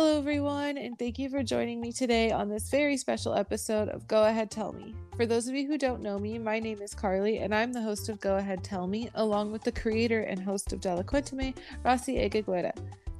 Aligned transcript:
Hello, 0.00 0.16
everyone, 0.16 0.78
and 0.78 0.96
thank 0.96 1.18
you 1.18 1.28
for 1.28 1.42
joining 1.42 1.80
me 1.80 1.90
today 1.90 2.30
on 2.30 2.48
this 2.48 2.70
very 2.70 2.96
special 2.96 3.34
episode 3.34 3.88
of 3.88 4.06
Go 4.06 4.26
Ahead 4.26 4.48
Tell 4.48 4.72
Me. 4.72 4.94
For 5.16 5.26
those 5.26 5.48
of 5.48 5.56
you 5.56 5.66
who 5.66 5.76
don't 5.76 6.02
know 6.02 6.20
me, 6.20 6.38
my 6.38 6.60
name 6.60 6.80
is 6.80 6.94
Carly, 6.94 7.38
and 7.38 7.52
I'm 7.52 7.72
the 7.72 7.82
host 7.82 8.08
of 8.08 8.20
Go 8.20 8.36
Ahead 8.36 8.62
Tell 8.62 8.86
Me, 8.86 9.10
along 9.16 9.50
with 9.50 9.64
the 9.64 9.72
creator 9.72 10.20
and 10.20 10.40
host 10.40 10.72
of 10.72 10.78
Delacuéntame, 10.78 11.52
Rossy 11.84 12.16
Eguigure. 12.16 12.70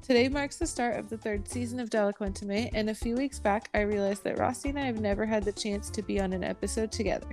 Today 0.03 0.29
marks 0.29 0.59
the 0.59 0.69
start 0.69 0.97
of 0.97 1.09
the 1.09 1.19
third 1.19 1.49
season 1.49 1.81
of 1.81 1.91
Dale 1.91 2.13
Cuéntame, 2.13 2.71
and 2.73 2.91
a 2.91 2.95
few 2.95 3.17
weeks 3.17 3.41
back, 3.41 3.71
I 3.75 3.81
realized 3.81 4.23
that 4.23 4.39
Rossy 4.39 4.69
and 4.69 4.79
I 4.79 4.85
have 4.85 5.01
never 5.01 5.27
had 5.27 5.43
the 5.43 5.51
chance 5.51 5.91
to 5.91 6.01
be 6.01 6.21
on 6.21 6.33
an 6.33 6.45
episode 6.45 6.93
together. 6.93 7.27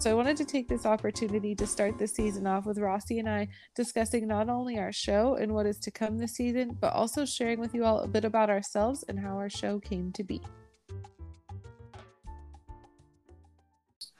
So 0.00 0.10
I 0.10 0.14
wanted 0.14 0.38
to 0.38 0.46
take 0.46 0.66
this 0.66 0.86
opportunity 0.86 1.54
to 1.54 1.66
start 1.66 1.98
the 1.98 2.06
season 2.06 2.46
off 2.46 2.64
with 2.64 2.78
Rossy 2.78 3.18
and 3.18 3.28
I 3.28 3.48
discussing 3.76 4.26
not 4.26 4.48
only 4.48 4.78
our 4.78 4.92
show 4.92 5.34
and 5.34 5.52
what 5.52 5.66
is 5.66 5.78
to 5.80 5.90
come 5.90 6.16
this 6.16 6.36
season, 6.36 6.74
but 6.80 6.94
also 6.94 7.26
sharing 7.26 7.60
with 7.60 7.74
you 7.74 7.84
all 7.84 8.00
a 8.00 8.08
bit 8.08 8.24
about 8.24 8.48
ourselves 8.48 9.04
and 9.10 9.20
how 9.20 9.36
our 9.36 9.50
show 9.50 9.78
came 9.78 10.10
to 10.12 10.24
be. 10.24 10.40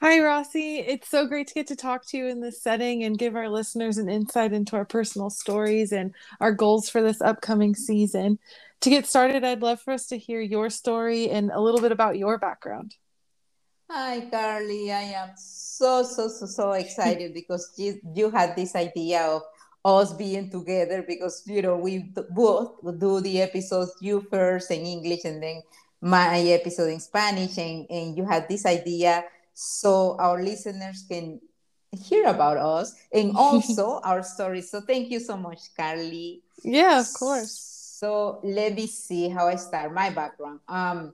Hi, 0.01 0.19
Rossy. 0.19 0.83
It's 0.87 1.09
so 1.09 1.25
great 1.25 1.47
to 1.47 1.55
get 1.55 1.65
to 1.69 1.75
talk 1.75 2.07
to 2.09 2.17
you 2.17 2.27
in 2.27 2.41
this 2.41 2.61
setting 2.61 3.03
and 3.03 3.17
give 3.17 3.35
our 3.35 3.49
listeners 3.49 3.97
an 3.97 4.07
insight 4.07 4.53
into 4.53 4.75
our 4.75 4.85
personal 4.85 5.31
stories 5.31 5.91
and 5.91 6.13
our 6.39 6.51
goals 6.51 6.91
for 6.91 7.01
this 7.01 7.21
upcoming 7.21 7.73
season. 7.73 8.37
To 8.81 8.91
get 8.91 9.07
started, 9.07 9.43
I'd 9.43 9.63
love 9.63 9.81
for 9.81 9.93
us 9.93 10.05
to 10.09 10.17
hear 10.19 10.41
your 10.41 10.69
story 10.69 11.31
and 11.31 11.49
a 11.49 11.59
little 11.59 11.81
bit 11.81 11.91
about 11.91 12.19
your 12.19 12.37
background. 12.37 12.93
Hi, 13.93 14.21
Carly. 14.31 14.89
I 14.89 15.19
am 15.19 15.31
so, 15.35 16.03
so, 16.03 16.29
so, 16.29 16.45
so 16.45 16.71
excited 16.71 17.33
because 17.39 17.73
you, 17.75 17.99
you 18.15 18.31
had 18.31 18.55
this 18.55 18.73
idea 18.73 19.19
of 19.21 19.41
us 19.83 20.13
being 20.13 20.49
together 20.49 21.03
because, 21.05 21.43
you 21.45 21.61
know, 21.61 21.75
we 21.75 22.09
both 22.29 22.79
do 22.99 23.19
the 23.19 23.41
episodes, 23.41 23.91
you 23.99 24.25
first 24.31 24.71
in 24.71 24.85
English 24.85 25.25
and 25.25 25.43
then 25.43 25.61
my 25.99 26.39
episode 26.39 26.87
in 26.87 27.01
Spanish. 27.01 27.57
And, 27.57 27.85
and 27.89 28.15
you 28.15 28.23
had 28.23 28.47
this 28.47 28.65
idea 28.65 29.25
so 29.53 30.15
our 30.19 30.41
listeners 30.41 31.03
can 31.09 31.41
hear 31.91 32.27
about 32.27 32.55
us 32.55 32.95
and 33.11 33.33
also 33.35 33.99
our 34.05 34.23
stories. 34.23 34.71
So 34.71 34.79
thank 34.79 35.09
you 35.09 35.19
so 35.19 35.35
much, 35.35 35.59
Carly. 35.75 36.43
Yeah, 36.63 37.01
of 37.01 37.11
course. 37.11 37.97
So 37.99 38.39
let 38.41 38.73
me 38.73 38.87
see 38.87 39.27
how 39.27 39.49
I 39.49 39.55
start 39.55 39.93
my 39.93 40.11
background. 40.11 40.61
Um, 40.69 41.13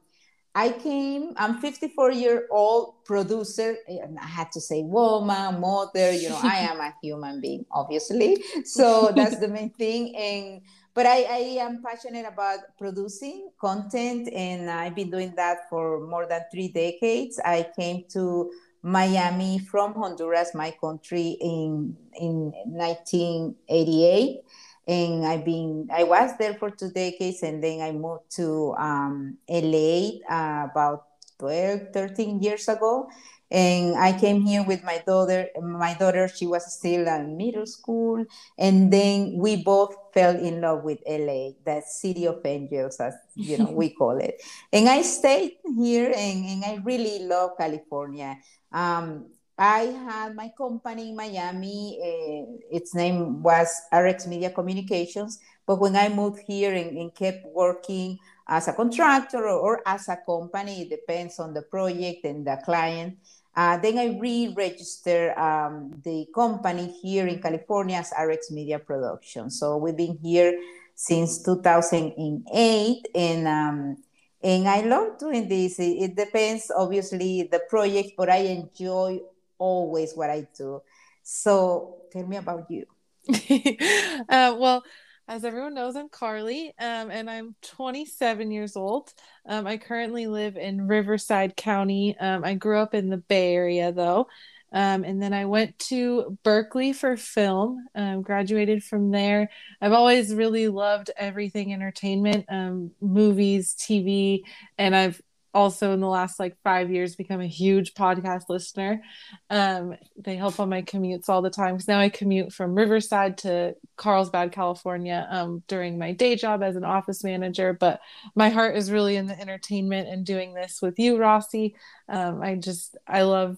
I 0.58 0.72
came, 0.72 1.34
I'm 1.38 1.60
54 1.60 2.12
year 2.14 2.48
old 2.50 3.06
producer, 3.06 3.78
and 3.88 4.18
I 4.18 4.26
had 4.26 4.52
to 4.54 4.60
say 4.60 4.82
woman, 4.82 5.62
mother, 5.62 6.12
you 6.12 6.30
know, 6.30 6.40
I 6.42 6.66
am 6.72 6.80
a 6.80 6.96
human 7.04 7.40
being, 7.40 7.64
obviously. 7.70 8.44
So 8.66 9.12
that's 9.16 9.38
the 9.38 9.50
main 9.50 9.70
thing. 9.70 10.16
And 10.16 10.62
but 10.96 11.06
I, 11.06 11.22
I 11.30 11.62
am 11.62 11.84
passionate 11.84 12.26
about 12.26 12.62
producing 12.80 13.52
content 13.62 14.34
and 14.34 14.68
I've 14.68 14.96
been 14.96 15.12
doing 15.12 15.36
that 15.36 15.70
for 15.70 16.00
more 16.08 16.26
than 16.26 16.42
three 16.52 16.70
decades. 16.70 17.40
I 17.46 17.70
came 17.78 18.06
to 18.14 18.50
Miami 18.82 19.60
from 19.60 19.94
Honduras, 19.94 20.56
my 20.56 20.72
country, 20.82 21.38
in 21.40 21.96
in 22.20 22.52
1988 22.66 24.42
and 24.88 25.26
I've 25.26 25.44
been 25.44 25.90
I 25.92 26.04
was 26.04 26.32
there 26.38 26.54
for 26.56 26.72
two 26.72 26.90
decades 26.90 27.44
and 27.44 27.62
then 27.64 27.82
I 27.82 27.92
moved 27.92 28.32
to 28.38 28.74
um, 28.80 29.38
LA 29.50 30.24
uh, 30.30 30.68
about 30.72 31.06
12 31.40 31.92
13 31.94 32.42
years 32.42 32.68
ago. 32.68 33.10
And 33.50 33.96
I 33.96 34.12
came 34.12 34.42
here 34.42 34.64
with 34.64 34.84
my 34.84 35.02
daughter 35.08 35.48
my 35.62 35.94
daughter 35.94 36.28
she 36.28 36.46
was 36.46 36.74
still 36.74 37.08
in 37.08 37.38
middle 37.38 37.66
school. 37.66 38.26
And 38.58 38.92
then 38.92 39.38
we 39.38 39.64
both 39.64 39.96
fell 40.14 40.36
in 40.36 40.62
love 40.62 40.84
with 40.84 41.00
LA 41.08 41.52
that 41.66 41.84
city 41.86 42.26
of 42.28 42.42
angels 42.46 43.00
as 43.00 43.14
you 43.36 43.58
know 43.58 43.72
we 43.72 43.90
call 44.00 44.18
it. 44.18 44.42
And 44.72 44.88
I 44.90 45.02
stayed 45.02 45.58
here 45.78 46.12
and, 46.16 46.46
and 46.46 46.66
I 46.66 46.80
really 46.84 47.20
love 47.26 47.52
California. 47.58 48.38
Um, 48.72 49.28
I 49.58 49.80
had 50.06 50.36
my 50.36 50.52
company 50.56 51.10
in 51.10 51.16
Miami. 51.16 51.98
Uh, 51.98 52.58
its 52.70 52.94
name 52.94 53.42
was 53.42 53.68
RX 53.92 54.28
Media 54.28 54.52
Communications. 54.52 55.40
But 55.66 55.80
when 55.80 55.96
I 55.96 56.10
moved 56.10 56.40
here 56.46 56.74
and, 56.74 56.98
and 56.98 57.14
kept 57.14 57.46
working 57.48 58.20
as 58.48 58.68
a 58.68 58.74
contractor 58.74 59.48
or, 59.48 59.60
or, 59.60 59.82
as 59.86 60.08
a 60.10 60.18
company, 60.26 60.84
it 60.84 60.90
depends 60.90 61.40
on 61.40 61.54
the 61.54 61.64
project 61.64 62.24
and 62.24 62.46
the 62.46 62.58
client. 62.64 63.18
Uh, 63.56 63.78
then 63.78 63.98
I 63.98 64.18
re-registered 64.20 65.36
um, 65.36 66.00
the 66.06 66.28
company 66.34 66.96
here 67.02 67.26
in 67.26 67.42
California 67.42 67.98
as 67.98 68.14
RX 68.18 68.52
Media 68.52 68.78
Production. 68.78 69.50
So 69.50 69.78
we've 69.78 69.98
been 69.98 70.20
here 70.22 70.54
since 70.94 71.44
2008, 71.44 73.08
and 73.16 73.48
um, 73.48 73.98
and 74.44 74.68
I 74.68 74.82
love 74.82 75.18
doing 75.18 75.50
this. 75.50 75.80
It 75.80 76.16
depends, 76.16 76.72
obviously, 76.74 77.50
the 77.52 77.62
project, 77.68 78.12
but 78.16 78.30
I 78.30 78.38
enjoy 78.38 79.20
always 79.58 80.14
what 80.14 80.30
I 80.30 80.48
do. 80.58 80.82
So 81.24 81.98
tell 82.12 82.26
me 82.26 82.38
about 82.38 82.70
you. 82.70 82.86
uh, 84.30 84.56
well, 84.58 84.84
as 85.28 85.44
everyone 85.44 85.74
knows, 85.74 85.98
I'm 85.98 86.08
Carly, 86.08 86.74
um, 86.80 87.12
and 87.12 87.30
I'm 87.30 87.56
27 87.62 88.50
years 88.50 88.78
old. 88.78 89.14
Um, 89.46 89.68
I 89.68 89.76
currently 89.78 90.28
live 90.28 90.56
in 90.56 90.88
Riverside 90.88 91.58
County. 91.58 92.18
Um, 92.18 92.46
I 92.46 92.54
grew 92.54 92.80
up 92.80 92.94
in 92.94 93.10
the 93.10 93.18
Bay 93.18 93.54
Area, 93.54 93.92
though, 93.92 94.28
um, 94.72 95.04
and 95.04 95.22
then 95.22 95.34
I 95.34 95.44
went 95.44 95.78
to 95.80 96.38
Berkeley 96.44 96.94
for 96.94 97.18
film. 97.18 97.88
Um, 97.94 98.22
graduated 98.22 98.84
from 98.84 99.12
there. 99.12 99.50
I've 99.82 99.92
always 99.92 100.34
really 100.34 100.70
loved 100.70 101.12
everything 101.18 101.74
entertainment, 101.74 102.46
um, 102.48 102.92
movies, 103.02 103.76
TV, 103.78 104.44
and 104.78 104.96
I've 104.96 105.22
also 105.58 105.92
in 105.92 106.00
the 106.00 106.08
last 106.08 106.40
like 106.40 106.56
five 106.64 106.92
years 106.92 107.16
become 107.16 107.42
a 107.42 107.48
huge 107.48 107.96
podcast 107.96 108.44
listener. 108.48 109.02
Um, 109.50 109.96
they 110.16 110.36
help 110.36 110.60
on 110.60 110.70
my 110.70 110.84
commutes 110.84 111.30
all 111.30 111.42
the 111.42 111.50
time 111.50 111.74
because 111.74 111.88
now 111.88 112.00
i 112.00 112.10
commute 112.10 112.54
from 112.54 112.76
riverside 112.76 113.40
to 113.40 113.76
carlsbad 113.96 114.52
california 114.52 115.28
um, 115.32 115.64
during 115.68 115.98
my 115.98 116.12
day 116.12 116.36
job 116.36 116.62
as 116.62 116.76
an 116.76 116.84
office 116.84 117.24
manager. 117.24 117.74
But 117.74 118.00
my 118.36 118.50
heart 118.50 118.78
is 118.78 118.92
really 118.92 119.16
in 119.16 119.26
the 119.26 119.40
entertainment 119.40 120.08
and 120.08 120.24
doing 120.24 120.54
this 120.54 120.80
with 120.80 121.00
you 121.00 121.18
Rossy. 121.18 121.74
um, 122.08 122.42
i 122.44 122.54
just 122.54 122.96
i 123.08 123.24
love 123.24 123.58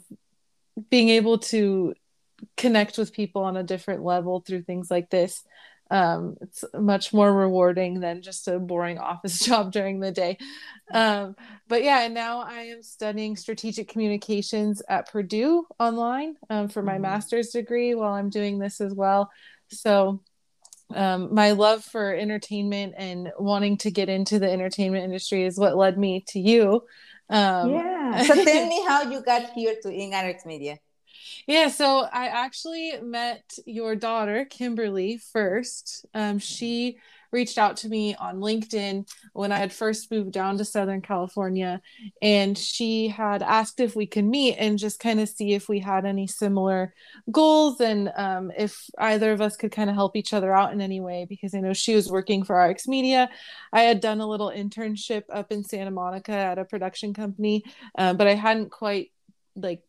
being 0.90 1.10
able 1.10 1.40
to 1.40 1.94
connect 2.56 2.98
with 2.98 3.12
people 3.12 3.44
on 3.44 3.58
a 3.58 3.64
different 3.64 4.04
level 4.04 4.40
through 4.40 4.62
things 4.62 4.90
like 4.90 5.10
this 5.10 5.44
um, 5.90 6.38
it's 6.42 6.64
much 6.74 7.14
more 7.14 7.34
rewarding 7.34 8.00
than 8.00 8.22
just 8.22 8.48
a 8.48 8.60
boring 8.60 8.98
office 9.00 9.40
job 9.40 9.72
during 9.72 10.00
the 10.00 10.12
day. 10.12 10.38
Um, 10.92 11.36
but 11.68 11.84
yeah, 11.84 12.02
and 12.02 12.14
now 12.14 12.42
I 12.42 12.64
am 12.64 12.82
studying 12.82 13.36
strategic 13.36 13.90
communications 13.90 14.82
at 14.88 15.12
Purdue 15.12 15.66
online 15.80 16.36
um, 16.50 16.70
for 16.70 16.82
my 16.82 16.94
mm-hmm. 16.94 17.04
master's 17.04 17.50
degree 17.50 17.96
while 17.96 18.14
I'm 18.14 18.30
doing 18.30 18.60
this 18.60 18.82
as 18.82 18.94
well. 18.94 19.30
So 19.70 20.22
um, 20.94 21.34
my 21.34 21.52
love 21.52 21.84
for 21.84 22.14
entertainment 22.14 22.96
and 22.98 23.32
wanting 23.38 23.78
to 23.78 23.92
get 23.92 24.10
into 24.10 24.40
the 24.40 24.50
entertainment 24.50 25.04
industry 25.04 25.44
is 25.46 25.58
what 25.58 25.78
led 25.78 25.98
me 25.98 26.24
to 26.30 26.40
you. 26.40 26.84
Um, 27.30 27.72
yeah. 27.72 27.96
So 28.24 28.34
tell 28.34 28.68
me 28.68 28.84
how 28.88 29.04
you 29.04 29.22
got 29.22 29.52
here 29.52 29.76
to 29.84 29.88
InRX 29.90 30.46
Media. 30.46 30.80
Yeah, 31.47 31.68
so 31.69 32.07
I 32.12 32.28
actually 32.28 32.94
met 33.02 33.53
your 33.66 33.96
daughter, 33.96 34.46
Kimberly, 34.46 35.18
first. 35.18 36.06
Um, 36.13 36.40
she 36.40 36.97
reached 37.31 37.57
out 37.57 37.78
to 37.78 37.90
me 37.90 38.16
on 38.16 38.40
LinkedIn 38.40 39.07
when 39.34 39.52
I 39.52 39.57
had 39.57 39.72
first 39.72 40.12
moved 40.12 40.31
down 40.31 40.57
to 40.57 40.66
Southern 40.66 41.02
California. 41.02 41.81
And 42.22 42.57
she 42.57 43.07
had 43.07 43.44
asked 43.44 43.80
if 43.80 43.96
we 43.96 44.07
could 44.07 44.25
meet 44.25 44.56
and 44.56 44.80
just 44.80 45.00
kind 45.00 45.19
of 45.19 45.30
see 45.30 45.53
if 45.53 45.69
we 45.69 45.80
had 45.80 46.06
any 46.06 46.28
similar 46.28 46.94
goals 47.31 47.81
and 47.81 48.12
um, 48.16 48.51
if 48.57 48.90
either 48.97 49.31
of 49.31 49.41
us 49.41 49.56
could 49.56 49.72
kind 49.72 49.90
of 49.90 49.96
help 49.96 50.16
each 50.16 50.34
other 50.34 50.53
out 50.53 50.74
in 50.74 50.81
any 50.81 51.01
way. 51.01 51.25
Because 51.28 51.53
I 51.53 51.59
know 51.59 51.74
she 51.74 51.96
was 51.96 52.09
working 52.09 52.44
for 52.44 52.59
RX 52.59 52.88
Media. 52.88 53.30
I 53.72 53.81
had 53.81 54.00
done 54.00 54.22
a 54.22 54.28
little 54.28 54.50
internship 54.50 55.24
up 55.31 55.51
in 55.51 55.63
Santa 55.63 55.92
Monica 55.92 56.31
at 56.31 56.57
a 56.57 56.65
production 56.65 57.13
company, 57.13 57.63
uh, 57.98 58.13
but 58.13 58.27
I 58.27 58.33
hadn't 58.36 58.72
quite 58.72 59.12
like 59.56 59.83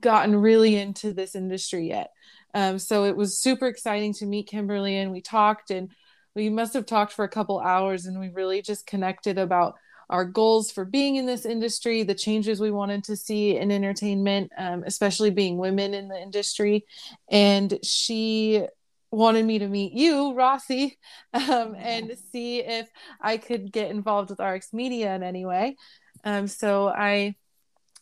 gotten 0.00 0.36
really 0.36 0.76
into 0.76 1.12
this 1.12 1.34
industry 1.34 1.88
yet. 1.88 2.10
Um, 2.54 2.78
so 2.78 3.04
it 3.04 3.16
was 3.16 3.38
super 3.38 3.66
exciting 3.66 4.12
to 4.14 4.26
meet 4.26 4.46
Kimberly 4.46 4.96
and 4.96 5.10
we 5.10 5.20
talked 5.20 5.70
and 5.70 5.90
we 6.34 6.48
must 6.50 6.74
have 6.74 6.86
talked 6.86 7.12
for 7.12 7.24
a 7.24 7.28
couple 7.28 7.60
hours 7.60 8.06
and 8.06 8.18
we 8.18 8.28
really 8.28 8.62
just 8.62 8.86
connected 8.86 9.38
about 9.38 9.74
our 10.10 10.24
goals 10.24 10.70
for 10.70 10.84
being 10.84 11.16
in 11.16 11.26
this 11.26 11.46
industry, 11.46 12.02
the 12.02 12.14
changes 12.14 12.60
we 12.60 12.70
wanted 12.70 13.04
to 13.04 13.16
see 13.16 13.56
in 13.56 13.70
entertainment, 13.70 14.52
um, 14.58 14.84
especially 14.86 15.30
being 15.30 15.58
women 15.58 15.94
in 15.94 16.08
the 16.08 16.20
industry. 16.20 16.84
And 17.30 17.78
she 17.82 18.66
wanted 19.10 19.44
me 19.44 19.58
to 19.60 19.68
meet 19.68 19.92
you, 19.92 20.34
Rossy, 20.34 20.98
um, 21.34 21.74
and 21.76 22.16
see 22.32 22.60
if 22.60 22.88
I 23.20 23.36
could 23.36 23.72
get 23.72 23.90
involved 23.90 24.30
with 24.30 24.40
RX 24.40 24.72
Media 24.72 25.14
in 25.14 25.22
any 25.22 25.46
way. 25.46 25.76
Um, 26.24 26.46
so 26.46 26.88
I 26.88 27.36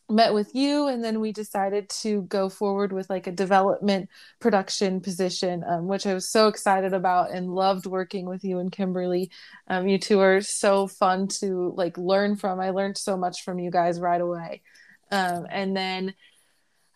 met 0.08 0.34
with 0.34 0.54
you 0.54 0.88
and 0.88 1.02
then 1.02 1.20
we 1.20 1.32
decided 1.32 1.88
to 1.88 2.22
go 2.22 2.49
forward 2.49 2.93
with 2.93 3.08
like 3.08 3.26
a 3.26 3.32
development 3.32 4.08
production 4.40 5.00
position 5.00 5.64
um, 5.66 5.87
which 5.87 6.06
i 6.06 6.12
was 6.12 6.28
so 6.28 6.49
excited 6.49 6.93
about 6.93 7.31
and 7.31 7.54
loved 7.54 7.87
working 7.87 8.26
with 8.26 8.44
you 8.44 8.58
and 8.58 8.72
kimberly. 8.72 9.31
Um, 9.69 9.87
you 9.87 9.99
two 9.99 10.20
are 10.20 10.40
so 10.40 10.87
fun 10.87 11.28
to 11.40 11.72
like 11.76 11.96
learn 11.96 12.37
from. 12.37 12.60
I 12.60 12.70
learned 12.70 12.99
so 12.99 13.16
much 13.16 13.43
from 13.43 13.58
you 13.58 13.70
guys 13.70 14.00
right 14.00 14.20
away. 14.20 14.62
Um, 15.10 15.46
and 15.50 15.76
then 15.76 16.14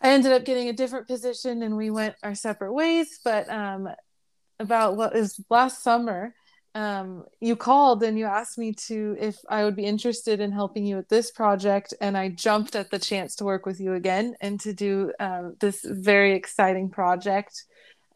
i 0.01 0.09
ended 0.09 0.31
up 0.31 0.45
getting 0.45 0.69
a 0.69 0.73
different 0.73 1.07
position 1.07 1.63
and 1.63 1.75
we 1.75 1.89
went 1.89 2.15
our 2.21 2.35
separate 2.35 2.73
ways 2.73 3.19
but 3.23 3.49
um, 3.49 3.89
about 4.59 4.95
what 4.95 5.15
is 5.15 5.39
last 5.49 5.83
summer 5.83 6.35
um, 6.77 7.25
you 7.39 7.55
called 7.55 8.03
and 8.03 8.19
you 8.19 8.25
asked 8.25 8.59
me 8.59 8.71
to 8.71 9.17
if 9.19 9.37
I 9.49 9.63
would 9.63 9.75
be 9.75 9.85
interested 9.85 10.39
in 10.39 10.51
helping 10.51 10.85
you 10.85 10.95
with 10.97 11.09
this 11.09 11.31
project, 11.31 11.95
and 11.99 12.15
I 12.15 12.29
jumped 12.29 12.75
at 12.75 12.91
the 12.91 12.99
chance 12.99 13.35
to 13.37 13.45
work 13.45 13.65
with 13.65 13.79
you 13.79 13.93
again 13.93 14.35
and 14.41 14.59
to 14.59 14.73
do 14.73 15.11
um, 15.19 15.55
this 15.59 15.83
very 15.83 16.33
exciting 16.35 16.91
project. 16.91 17.65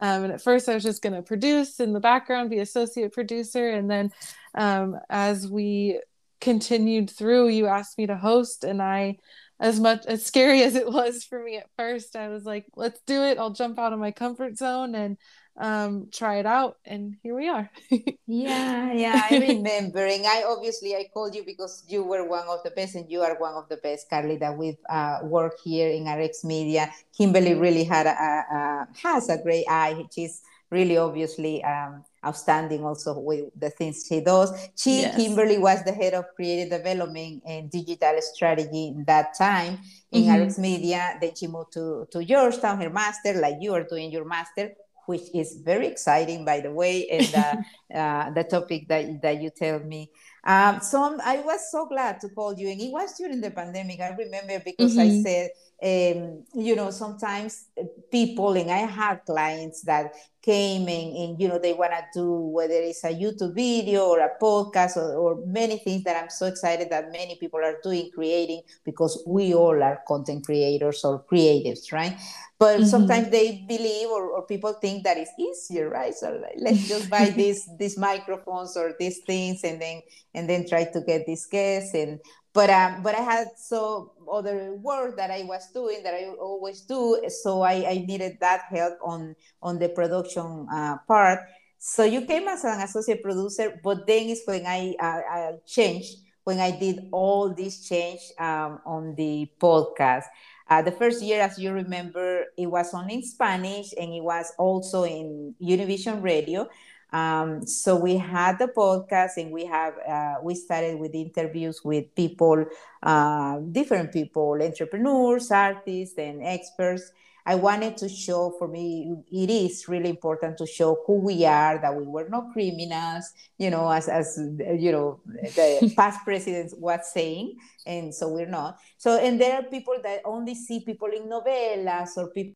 Um, 0.00 0.22
and 0.22 0.32
at 0.32 0.42
first, 0.42 0.68
I 0.68 0.74
was 0.74 0.84
just 0.84 1.02
going 1.02 1.14
to 1.14 1.22
produce 1.22 1.80
in 1.80 1.92
the 1.92 1.98
background, 1.98 2.50
be 2.50 2.60
associate 2.60 3.12
producer, 3.12 3.68
and 3.68 3.90
then 3.90 4.12
um, 4.54 4.96
as 5.10 5.48
we 5.48 6.00
continued 6.40 7.10
through, 7.10 7.48
you 7.48 7.66
asked 7.66 7.98
me 7.98 8.06
to 8.06 8.16
host, 8.16 8.62
and 8.62 8.80
I 8.80 9.16
as 9.58 9.80
much 9.80 10.06
as 10.06 10.24
scary 10.24 10.62
as 10.68 10.76
it 10.76 10.86
was 10.86 11.24
for 11.24 11.42
me 11.42 11.56
at 11.56 11.70
first, 11.76 12.14
I 12.14 12.28
was 12.28 12.44
like, 12.44 12.66
let's 12.76 13.00
do 13.08 13.24
it. 13.24 13.38
I'll 13.38 13.50
jump 13.50 13.80
out 13.80 13.92
of 13.92 13.98
my 13.98 14.12
comfort 14.12 14.56
zone 14.56 14.94
and 14.94 15.16
um 15.58 16.08
try 16.10 16.36
it 16.36 16.46
out 16.46 16.78
and 16.84 17.16
here 17.22 17.34
we 17.36 17.48
are. 17.48 17.70
Yeah 18.26 18.92
yeah 18.92 19.26
i 19.30 19.38
remember 19.48 20.06
and 20.06 20.24
i 20.26 20.44
obviously 20.44 20.94
i 20.96 21.04
called 21.12 21.34
you 21.34 21.44
because 21.44 21.84
you 21.86 22.02
were 22.02 22.26
one 22.26 22.48
of 22.48 22.62
the 22.64 22.70
best 22.70 22.94
and 22.94 23.10
you 23.10 23.20
are 23.20 23.36
one 23.38 23.54
of 23.54 23.68
the 23.68 23.76
best 23.76 24.08
carly 24.08 24.36
that 24.36 24.56
we've 24.56 24.78
uh, 24.88 25.18
worked 25.24 25.60
here 25.62 25.90
in 25.90 26.08
rx 26.08 26.44
media. 26.44 26.90
Kimberly 27.16 27.54
really 27.54 27.84
had 27.84 28.06
a, 28.06 28.10
a, 28.10 28.88
has 29.02 29.28
a 29.28 29.38
great 29.42 29.66
eye. 29.68 30.04
She's 30.10 30.42
really 30.70 30.96
obviously 30.96 31.62
um, 31.62 32.02
outstanding 32.24 32.82
also 32.84 33.18
with 33.18 33.44
the 33.58 33.70
things 33.70 34.06
she 34.08 34.20
does. 34.20 34.50
She 34.74 35.02
yes. 35.02 35.16
kimberly 35.16 35.58
was 35.58 35.84
the 35.84 35.92
head 35.92 36.14
of 36.14 36.24
creative 36.34 36.70
development 36.70 37.42
and 37.46 37.70
digital 37.70 38.16
strategy 38.20 38.88
in 38.88 39.04
that 39.06 39.36
time 39.36 39.78
in 40.10 40.24
mm-hmm. 40.24 40.42
rx 40.42 40.58
media. 40.58 41.18
Then 41.20 41.34
she 41.36 41.46
moved 41.46 41.74
to, 41.74 42.08
to 42.10 42.24
georgetown 42.24 42.80
her 42.80 42.90
master 42.90 43.34
like 43.34 43.56
you 43.60 43.74
are 43.74 43.84
doing 43.84 44.10
your 44.10 44.24
master 44.24 44.72
which 45.06 45.22
is 45.34 45.60
very 45.64 45.86
exciting, 45.86 46.44
by 46.44 46.60
the 46.60 46.70
way, 46.70 47.08
and 47.08 47.34
uh, 47.34 47.56
uh, 47.98 48.30
the 48.30 48.44
topic 48.44 48.88
that, 48.88 49.22
that 49.22 49.40
you 49.42 49.50
tell 49.50 49.80
me. 49.80 50.10
Um, 50.44 50.80
so 50.80 51.18
I 51.22 51.40
was 51.40 51.70
so 51.70 51.86
glad 51.86 52.20
to 52.20 52.28
call 52.28 52.54
you, 52.54 52.68
and 52.68 52.80
it 52.80 52.90
was 52.90 53.16
during 53.16 53.40
the 53.40 53.50
pandemic. 53.50 54.00
I 54.00 54.10
remember 54.10 54.60
because 54.64 54.96
mm-hmm. 54.96 55.20
I 55.20 55.22
said, 55.22 55.50
um, 55.82 56.44
you 56.54 56.76
know, 56.76 56.90
sometimes 56.90 57.66
people, 58.10 58.52
and 58.52 58.70
I 58.70 58.78
had 58.78 59.24
clients 59.24 59.82
that 59.82 60.12
came 60.42 60.88
and, 60.88 61.16
and 61.16 61.40
you 61.40 61.48
know 61.48 61.58
they 61.58 61.72
want 61.72 61.92
to 61.92 62.04
do 62.12 62.32
whether 62.32 62.74
it's 62.74 63.04
a 63.04 63.08
youtube 63.08 63.54
video 63.54 64.06
or 64.06 64.18
a 64.18 64.30
podcast 64.42 64.96
or, 64.96 65.14
or, 65.14 65.46
many 65.46 65.78
things 65.78 66.02
that 66.02 66.20
i'm 66.20 66.28
so 66.28 66.46
excited 66.46 66.90
that 66.90 67.12
many 67.12 67.36
people 67.36 67.60
are 67.60 67.76
doing 67.82 68.10
creating 68.12 68.60
because 68.84 69.22
we 69.26 69.54
all 69.54 69.80
are 69.82 70.02
content 70.08 70.44
creators 70.44 71.04
or 71.04 71.24
creatives 71.30 71.92
right 71.92 72.18
but 72.58 72.78
mm-hmm. 72.78 72.86
sometimes 72.86 73.30
they 73.30 73.64
believe 73.68 74.08
or, 74.08 74.30
or 74.30 74.46
people 74.46 74.72
think 74.74 75.04
that 75.04 75.16
it's 75.16 75.30
easier 75.38 75.88
right 75.88 76.14
so 76.14 76.42
let's 76.56 76.88
just 76.88 77.08
buy 77.08 77.30
these 77.36 77.68
these 77.78 77.96
microphones 77.96 78.76
or 78.76 78.94
these 78.98 79.20
things 79.20 79.62
and 79.62 79.80
then 79.80 80.02
and 80.34 80.50
then 80.50 80.68
try 80.68 80.82
to 80.82 81.00
get 81.02 81.24
these 81.24 81.46
guests 81.46 81.94
and 81.94 82.18
but 82.52 82.70
um, 82.70 83.02
but 83.02 83.14
I 83.14 83.22
had 83.22 83.48
so 83.56 84.12
other 84.30 84.74
work 84.74 85.16
that 85.16 85.30
I 85.30 85.42
was 85.44 85.70
doing 85.72 86.02
that 86.02 86.14
I 86.14 86.28
always 86.40 86.82
do, 86.82 87.22
so 87.28 87.62
I, 87.62 87.84
I 87.88 88.04
needed 88.06 88.38
that 88.40 88.62
help 88.70 88.98
on 89.02 89.34
on 89.62 89.78
the 89.78 89.88
production 89.88 90.66
uh, 90.72 90.98
part. 91.08 91.40
So 91.78 92.04
you 92.04 92.22
came 92.26 92.46
as 92.46 92.62
an 92.64 92.80
associate 92.80 93.22
producer, 93.24 93.80
but 93.82 94.06
then 94.06 94.28
is 94.28 94.42
when 94.44 94.64
I, 94.66 94.94
uh, 95.00 95.20
I 95.28 95.52
changed 95.66 96.18
when 96.44 96.60
I 96.60 96.70
did 96.70 97.08
all 97.12 97.52
this 97.54 97.88
change 97.88 98.20
um, 98.38 98.80
on 98.86 99.14
the 99.16 99.50
podcast. 99.60 100.24
Uh, 100.68 100.80
the 100.80 100.92
first 100.92 101.22
year, 101.22 101.42
as 101.42 101.58
you 101.58 101.72
remember, 101.72 102.44
it 102.56 102.66
was 102.66 102.94
only 102.94 103.14
in 103.14 103.22
Spanish 103.22 103.92
and 103.98 104.12
it 104.12 104.22
was 104.22 104.52
also 104.58 105.04
in 105.04 105.54
Univision 105.60 106.22
Radio. 106.22 106.68
Um, 107.12 107.66
so 107.66 107.96
we 107.96 108.16
had 108.16 108.58
the 108.58 108.68
podcast 108.68 109.36
and 109.36 109.52
we 109.52 109.66
have 109.66 109.94
uh, 109.98 110.36
we 110.42 110.54
started 110.54 110.98
with 110.98 111.14
interviews 111.14 111.82
with 111.84 112.14
people, 112.14 112.64
uh, 113.02 113.58
different 113.70 114.12
people, 114.12 114.58
entrepreneurs, 114.62 115.50
artists, 115.50 116.16
and 116.18 116.42
experts. 116.42 117.12
I 117.44 117.56
wanted 117.56 117.96
to 117.98 118.08
show 118.08 118.54
for 118.56 118.68
me 118.68 119.14
it 119.30 119.50
is 119.50 119.88
really 119.88 120.10
important 120.10 120.56
to 120.58 120.66
show 120.66 121.02
who 121.06 121.14
we 121.14 121.44
are, 121.44 121.78
that 121.80 121.94
we 121.94 122.06
were 122.06 122.28
not 122.28 122.52
criminals, 122.52 123.32
you 123.58 123.68
know, 123.68 123.90
as 123.90 124.08
as 124.08 124.38
you 124.38 124.92
know 124.92 125.20
the 125.26 125.92
past 125.96 126.20
presidents 126.24 126.74
was 126.78 127.00
saying, 127.12 127.56
and 127.84 128.14
so 128.14 128.28
we're 128.28 128.46
not. 128.46 128.78
So 128.96 129.18
and 129.18 129.40
there 129.40 129.56
are 129.56 129.64
people 129.64 129.96
that 130.02 130.22
only 130.24 130.54
see 130.54 130.80
people 130.80 131.08
in 131.08 131.28
novellas 131.28 132.16
or 132.16 132.28
people 132.30 132.54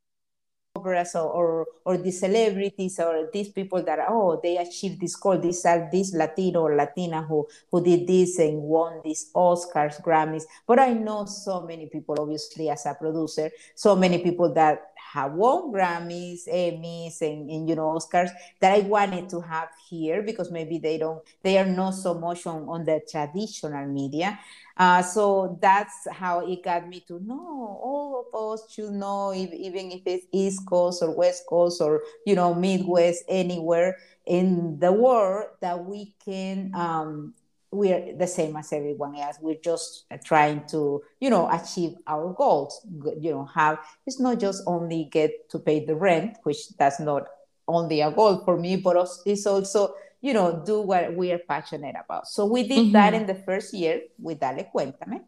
operas 0.87 1.15
or, 1.15 1.31
or, 1.31 1.67
or 1.85 1.97
these 1.99 2.21
celebrities 2.21 2.99
or 3.01 3.29
these 3.33 3.49
people 3.49 3.83
that 3.83 3.99
oh 4.09 4.41
they 4.43 4.57
achieved 4.57 5.01
this 5.01 5.17
goal. 5.17 5.39
These 5.39 5.65
are 5.65 5.89
this 5.91 6.15
latino 6.15 6.63
or 6.63 6.77
latina 6.77 7.23
who 7.23 7.47
who 7.71 7.83
did 7.83 8.07
this 8.07 8.39
and 8.39 8.63
won 8.63 9.01
these 9.05 9.31
oscars 9.35 10.01
grammys. 10.03 10.45
But 10.67 10.79
i 10.79 10.93
know 10.93 11.27
so 11.27 11.63
many 11.63 11.87
people 11.87 12.17
obviously 12.19 12.69
as 12.71 12.87
a 12.87 12.95
producer 12.95 13.51
so 13.75 13.97
many 13.97 14.19
people 14.19 14.53
that 14.55 14.93
have 14.95 15.33
won 15.33 15.73
grammys 15.73 16.49
emmys 16.49 17.21
and, 17.21 17.51
and 17.51 17.69
you 17.69 17.75
know 17.75 17.97
oscars 17.97 18.31
that 18.61 18.73
i 18.73 18.81
wanted 18.81 19.29
to 19.29 19.41
have 19.41 19.69
here 19.89 20.23
because 20.23 20.51
maybe 20.51 20.79
they 20.79 20.99
don't 20.99 21.23
they 21.43 21.59
are 21.59 21.67
not 21.67 21.91
so 21.91 22.15
much 22.15 22.47
on, 22.47 22.69
on 22.69 22.85
the 22.85 23.01
traditional 23.11 23.87
media 23.87 24.39
uh, 24.77 25.03
so 25.03 25.59
that's 25.61 26.07
how 26.13 26.47
it 26.47 26.63
got 26.63 26.87
me 26.87 27.01
to 27.09 27.19
know 27.25 27.81
all 27.83 28.27
of 28.33 28.53
us 28.53 28.71
should 28.71 28.93
know, 28.93 29.31
if, 29.31 29.53
even 29.53 29.91
if 29.91 30.03
it's 30.05 30.27
East 30.33 30.67
Coast 30.67 31.03
or 31.03 31.17
West 31.17 31.45
Coast 31.49 31.81
or, 31.81 32.03
you 32.27 32.35
know, 32.35 32.55
Midwest, 32.55 33.25
anywhere 33.29 33.97
in 34.27 34.79
the 34.79 34.93
world, 34.93 35.47
that 35.61 35.85
we 35.85 36.15
can, 36.23 36.73
um, 36.75 37.35
we're 37.71 38.17
the 38.17 38.27
same 38.27 38.57
as 38.57 38.73
everyone 38.73 39.17
else. 39.17 39.37
We're 39.41 39.61
just 39.63 40.05
trying 40.25 40.67
to, 40.69 41.03
you 41.21 41.31
know, 41.31 41.49
achieve 41.51 41.95
our 42.07 42.33
goals. 42.35 42.87
You 43.21 43.31
know, 43.31 43.45
have 43.55 43.79
it's 44.07 44.21
not 44.21 44.41
just 44.41 44.63
only 44.67 45.09
get 45.11 45.49
to 45.51 45.59
pay 45.59 45.85
the 45.85 45.95
rent, 45.95 46.37
which 46.43 46.69
that's 46.77 47.01
not 47.01 47.27
only 47.69 48.01
a 48.01 48.11
goal 48.11 48.43
for 48.45 48.57
me, 48.57 48.77
but 48.77 49.09
it's 49.27 49.47
also 49.47 49.95
you 50.21 50.33
know, 50.33 50.63
do 50.65 50.81
what 50.81 51.15
we 51.15 51.33
are 51.33 51.39
passionate 51.39 51.97
about. 52.03 52.27
So 52.27 52.47
we 52.47 52.67
did 52.67 52.79
mm-hmm. 52.79 52.93
that 52.93 53.15
in 53.15 53.27
the 53.27 53.35
first 53.35 53.75
year 53.75 54.03
with 54.19 54.41
Dale 54.41 54.67
Cuéntame. 54.75 55.21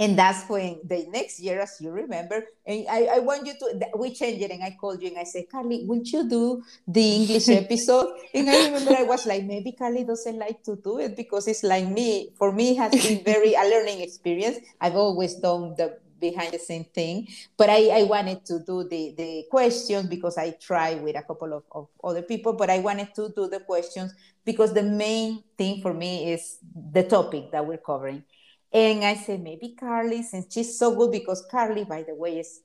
And 0.00 0.16
that's 0.16 0.48
when 0.48 0.78
the 0.84 1.06
next 1.10 1.40
year, 1.40 1.58
as 1.60 1.76
you 1.80 1.90
remember, 1.90 2.44
and 2.64 2.86
I, 2.88 3.16
I 3.16 3.18
want 3.18 3.44
you 3.46 3.54
to, 3.58 3.88
we 3.98 4.14
changed 4.14 4.40
it 4.40 4.52
and 4.52 4.62
I 4.62 4.76
called 4.80 5.02
you 5.02 5.08
and 5.08 5.18
I 5.18 5.24
said, 5.24 5.50
Carly, 5.50 5.84
would 5.86 6.06
you 6.06 6.28
do 6.28 6.62
the 6.86 7.02
English 7.02 7.48
episode? 7.64 8.14
and 8.32 8.48
I 8.48 8.66
remember 8.66 8.94
I 8.96 9.02
was 9.02 9.26
like, 9.26 9.42
maybe 9.42 9.72
Carly 9.72 10.04
doesn't 10.04 10.38
like 10.38 10.62
to 10.64 10.76
do 10.76 11.00
it 11.00 11.16
because 11.16 11.48
it's 11.48 11.64
like 11.64 11.88
me. 11.88 12.30
For 12.38 12.52
me, 12.52 12.72
it 12.72 12.78
has 12.78 12.92
been 12.92 13.24
very 13.24 13.54
a 13.54 13.62
learning 13.62 14.00
experience. 14.00 14.58
I've 14.80 14.94
always 14.94 15.34
done 15.34 15.74
the 15.76 15.98
behind 16.20 16.52
the 16.52 16.58
same 16.58 16.84
thing. 16.84 17.28
But 17.56 17.70
I, 17.70 18.00
I 18.00 18.02
wanted 18.04 18.44
to 18.46 18.60
do 18.60 18.84
the, 18.84 19.14
the 19.16 19.44
questions 19.50 20.06
because 20.08 20.38
I 20.38 20.50
tried 20.50 21.02
with 21.02 21.16
a 21.16 21.22
couple 21.22 21.52
of, 21.52 21.64
of 21.72 21.88
other 22.02 22.22
people, 22.22 22.52
but 22.52 22.70
I 22.70 22.78
wanted 22.78 23.14
to 23.16 23.32
do 23.34 23.48
the 23.48 23.60
questions 23.60 24.14
because 24.44 24.72
the 24.72 24.82
main 24.82 25.42
thing 25.56 25.82
for 25.82 25.92
me 25.92 26.32
is 26.32 26.58
the 26.92 27.02
topic 27.02 27.50
that 27.52 27.66
we're 27.66 27.78
covering. 27.78 28.24
And 28.72 29.04
I 29.04 29.14
said, 29.14 29.42
maybe 29.42 29.74
Carly, 29.78 30.22
since 30.22 30.52
she's 30.52 30.78
so 30.78 30.94
good, 30.94 31.12
because 31.12 31.44
Carly, 31.50 31.84
by 31.84 32.02
the 32.02 32.14
way, 32.14 32.38
is 32.40 32.60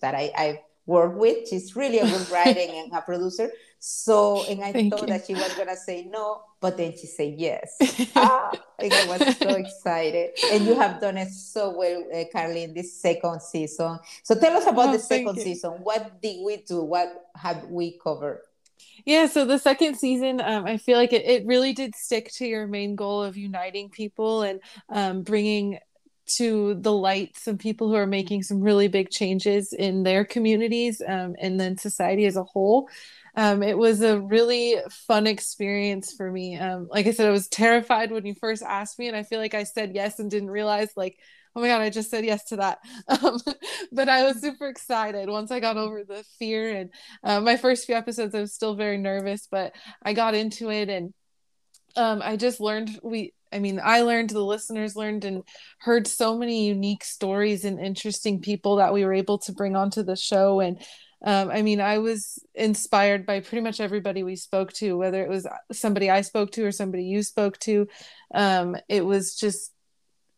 that 0.00 0.14
I, 0.14 0.32
I 0.36 0.60
work 0.86 1.16
with. 1.16 1.48
She's 1.48 1.76
really 1.76 1.98
a 1.98 2.04
good 2.06 2.30
writer 2.30 2.60
and 2.68 2.92
a 2.92 3.00
producer. 3.00 3.50
So, 3.78 4.44
and 4.44 4.62
I 4.62 4.72
Thank 4.72 4.92
thought 4.92 5.02
you. 5.02 5.06
that 5.08 5.26
she 5.26 5.34
was 5.34 5.54
gonna 5.54 5.76
say 5.76 6.06
no, 6.10 6.42
but 6.60 6.76
then 6.76 6.92
she 6.92 7.06
said 7.06 7.34
yes. 7.38 7.76
ah, 8.16 8.52
I 8.78 9.06
was 9.08 9.36
so 9.38 9.48
excited. 9.48 10.30
And 10.52 10.66
you 10.66 10.74
have 10.74 11.00
done 11.00 11.16
it 11.16 11.30
so 11.30 11.76
well, 11.76 12.04
uh, 12.14 12.24
Carly, 12.32 12.64
in 12.64 12.74
this 12.74 13.00
second 13.00 13.40
season. 13.42 13.98
So 14.22 14.34
tell 14.38 14.56
us 14.56 14.66
about 14.66 14.90
oh, 14.90 14.92
the 14.92 14.98
second 14.98 15.38
season. 15.38 15.72
What 15.82 16.20
did 16.20 16.44
we 16.44 16.58
do? 16.58 16.82
What 16.82 17.30
have 17.34 17.64
we 17.64 17.98
covered? 17.98 18.42
Yeah, 19.04 19.26
so 19.26 19.44
the 19.44 19.58
second 19.58 19.96
season, 19.96 20.40
um, 20.40 20.66
I 20.66 20.76
feel 20.76 20.98
like 20.98 21.12
it, 21.12 21.24
it 21.24 21.46
really 21.46 21.72
did 21.72 21.94
stick 21.94 22.30
to 22.32 22.46
your 22.46 22.66
main 22.66 22.96
goal 22.96 23.22
of 23.22 23.36
uniting 23.36 23.88
people 23.88 24.42
and 24.42 24.60
um, 24.90 25.22
bringing 25.22 25.78
to 26.36 26.74
the 26.74 26.92
light 26.92 27.36
some 27.36 27.58
people 27.58 27.88
who 27.88 27.94
are 27.94 28.06
making 28.06 28.42
some 28.42 28.60
really 28.60 28.88
big 28.88 29.10
changes 29.10 29.72
in 29.72 30.02
their 30.02 30.24
communities 30.24 31.02
um, 31.06 31.34
and 31.40 31.58
then 31.58 31.76
society 31.76 32.26
as 32.26 32.36
a 32.36 32.44
whole. 32.44 32.88
Um, 33.36 33.62
it 33.62 33.78
was 33.78 34.02
a 34.02 34.20
really 34.20 34.76
fun 35.06 35.26
experience 35.26 36.12
for 36.12 36.30
me. 36.30 36.56
Um, 36.56 36.88
like 36.90 37.06
i 37.06 37.12
said 37.12 37.26
i 37.26 37.30
was 37.30 37.48
terrified 37.48 38.10
when 38.10 38.26
you 38.26 38.34
first 38.34 38.62
asked 38.62 38.98
me 38.98 39.08
and 39.08 39.16
i 39.16 39.22
feel 39.22 39.38
like 39.38 39.54
i 39.54 39.64
said 39.64 39.94
yes 39.94 40.18
and 40.18 40.30
didn't 40.30 40.50
realize 40.50 40.90
like 40.96 41.18
oh 41.54 41.60
my 41.60 41.68
god 41.68 41.80
i 41.80 41.90
just 41.90 42.10
said 42.10 42.24
yes 42.24 42.44
to 42.44 42.56
that. 42.56 42.78
Um, 43.08 43.40
but 43.92 44.08
i 44.08 44.24
was 44.24 44.40
super 44.40 44.68
excited 44.68 45.28
once 45.28 45.50
i 45.50 45.60
got 45.60 45.76
over 45.76 46.04
the 46.04 46.24
fear 46.38 46.70
and 46.74 46.90
uh, 47.24 47.40
my 47.40 47.56
first 47.56 47.86
few 47.86 47.94
episodes 47.94 48.34
i 48.34 48.40
was 48.40 48.54
still 48.54 48.74
very 48.74 48.98
nervous 48.98 49.48
but 49.50 49.74
i 50.02 50.12
got 50.12 50.34
into 50.34 50.70
it 50.70 50.88
and 50.88 51.12
um, 51.96 52.20
i 52.22 52.36
just 52.36 52.60
learned 52.60 52.98
we 53.02 53.32
i 53.52 53.58
mean 53.58 53.80
i 53.82 54.02
learned 54.02 54.30
the 54.30 54.44
listeners 54.44 54.96
learned 54.96 55.24
and 55.24 55.42
heard 55.78 56.06
so 56.06 56.36
many 56.36 56.66
unique 56.66 57.04
stories 57.04 57.64
and 57.64 57.80
interesting 57.80 58.40
people 58.40 58.76
that 58.76 58.92
we 58.92 59.04
were 59.04 59.14
able 59.14 59.38
to 59.38 59.52
bring 59.52 59.76
onto 59.76 60.02
the 60.02 60.16
show 60.16 60.60
and 60.60 60.78
um, 61.22 61.50
I 61.50 61.60
mean, 61.60 61.80
I 61.80 61.98
was 61.98 62.38
inspired 62.54 63.26
by 63.26 63.40
pretty 63.40 63.62
much 63.62 63.80
everybody 63.80 64.22
we 64.22 64.36
spoke 64.36 64.72
to, 64.74 64.96
whether 64.96 65.22
it 65.22 65.28
was 65.28 65.46
somebody 65.70 66.08
I 66.08 66.22
spoke 66.22 66.50
to 66.52 66.64
or 66.64 66.72
somebody 66.72 67.04
you 67.04 67.22
spoke 67.22 67.58
to. 67.60 67.88
Um, 68.34 68.76
it 68.88 69.04
was 69.04 69.36
just 69.36 69.72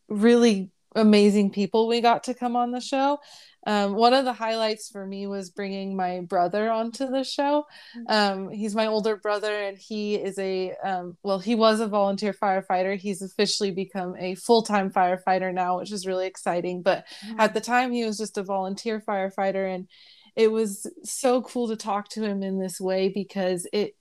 really 0.09 0.71
amazing 0.95 1.51
people 1.51 1.87
we 1.87 2.01
got 2.01 2.23
to 2.25 2.33
come 2.33 2.55
on 2.55 2.71
the 2.71 2.81
show. 2.81 3.19
Um, 3.65 3.93
one 3.93 4.13
of 4.13 4.25
the 4.25 4.33
highlights 4.33 4.89
for 4.89 5.05
me 5.05 5.25
was 5.25 5.49
bringing 5.49 5.95
my 5.95 6.21
brother 6.21 6.69
onto 6.69 7.07
the 7.07 7.23
show. 7.23 7.65
Um, 8.09 8.49
he's 8.49 8.75
my 8.75 8.87
older 8.87 9.15
brother, 9.15 9.53
and 9.53 9.77
he 9.77 10.15
is 10.15 10.37
a 10.37 10.73
um, 10.83 11.17
well, 11.23 11.39
he 11.39 11.55
was 11.55 11.79
a 11.79 11.87
volunteer 11.87 12.33
firefighter. 12.33 12.97
He's 12.97 13.21
officially 13.21 13.71
become 13.71 14.15
a 14.17 14.35
full 14.35 14.63
time 14.63 14.91
firefighter 14.91 15.53
now, 15.53 15.79
which 15.79 15.91
is 15.91 16.05
really 16.05 16.27
exciting. 16.27 16.81
But 16.81 17.05
mm-hmm. 17.25 17.39
at 17.39 17.53
the 17.53 17.61
time, 17.61 17.91
he 17.93 18.03
was 18.03 18.17
just 18.17 18.37
a 18.37 18.43
volunteer 18.43 18.99
firefighter, 18.99 19.73
and 19.73 19.87
it 20.35 20.51
was 20.51 20.89
so 21.03 21.41
cool 21.43 21.69
to 21.69 21.75
talk 21.75 22.09
to 22.09 22.23
him 22.23 22.43
in 22.43 22.59
this 22.59 22.81
way 22.81 23.09
because 23.09 23.67
it 23.71 23.95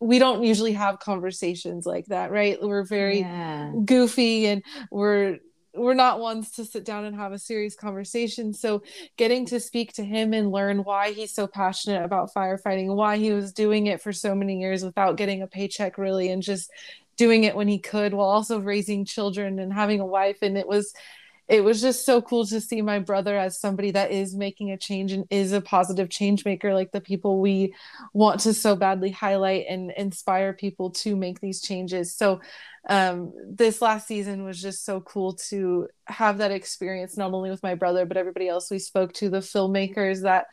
we 0.00 0.18
don't 0.20 0.44
usually 0.44 0.74
have 0.74 1.00
conversations 1.00 1.84
like 1.84 2.06
that 2.06 2.30
right 2.30 2.62
we're 2.62 2.84
very 2.84 3.20
yeah. 3.20 3.72
goofy 3.84 4.46
and 4.46 4.62
we're 4.92 5.38
we're 5.74 5.94
not 5.94 6.20
ones 6.20 6.50
to 6.52 6.64
sit 6.64 6.84
down 6.84 7.04
and 7.04 7.16
have 7.16 7.32
a 7.32 7.38
serious 7.38 7.74
conversation. 7.74 8.52
So 8.52 8.82
getting 9.16 9.46
to 9.46 9.60
speak 9.60 9.92
to 9.94 10.04
him 10.04 10.32
and 10.32 10.50
learn 10.50 10.84
why 10.84 11.12
he's 11.12 11.34
so 11.34 11.46
passionate 11.46 12.04
about 12.04 12.32
firefighting 12.34 12.94
why 12.94 13.18
he 13.18 13.32
was 13.32 13.52
doing 13.52 13.86
it 13.86 14.00
for 14.00 14.12
so 14.12 14.34
many 14.34 14.60
years 14.60 14.84
without 14.84 15.16
getting 15.16 15.42
a 15.42 15.46
paycheck 15.46 15.98
really 15.98 16.30
and 16.30 16.42
just 16.42 16.70
doing 17.16 17.44
it 17.44 17.56
when 17.56 17.68
he 17.68 17.78
could 17.78 18.14
while 18.14 18.28
also 18.28 18.60
raising 18.60 19.04
children 19.04 19.58
and 19.58 19.72
having 19.72 20.00
a 20.00 20.06
wife. 20.06 20.38
And 20.42 20.56
it 20.56 20.66
was 20.66 20.94
it 21.48 21.64
was 21.64 21.80
just 21.80 22.04
so 22.04 22.20
cool 22.20 22.46
to 22.46 22.60
see 22.60 22.82
my 22.82 22.98
brother 22.98 23.36
as 23.36 23.58
somebody 23.58 23.90
that 23.92 24.10
is 24.10 24.36
making 24.36 24.70
a 24.70 24.76
change 24.76 25.12
and 25.12 25.24
is 25.30 25.52
a 25.52 25.62
positive 25.62 26.10
change 26.10 26.44
maker 26.44 26.74
like 26.74 26.92
the 26.92 27.00
people 27.00 27.40
we 27.40 27.74
want 28.12 28.40
to 28.40 28.52
so 28.52 28.76
badly 28.76 29.10
highlight 29.10 29.64
and 29.68 29.90
inspire 29.96 30.52
people 30.52 30.90
to 30.90 31.16
make 31.16 31.40
these 31.40 31.62
changes. 31.62 32.14
So 32.14 32.40
um, 32.90 33.32
this 33.48 33.80
last 33.80 34.06
season 34.06 34.44
was 34.44 34.60
just 34.60 34.84
so 34.84 35.00
cool 35.00 35.34
to 35.48 35.88
have 36.06 36.38
that 36.38 36.50
experience 36.50 37.16
not 37.16 37.32
only 37.32 37.50
with 37.50 37.62
my 37.62 37.74
brother 37.74 38.04
but 38.06 38.16
everybody 38.16 38.48
else 38.48 38.70
we 38.70 38.78
spoke 38.78 39.12
to 39.14 39.28
the 39.28 39.38
filmmakers 39.38 40.22
that 40.22 40.46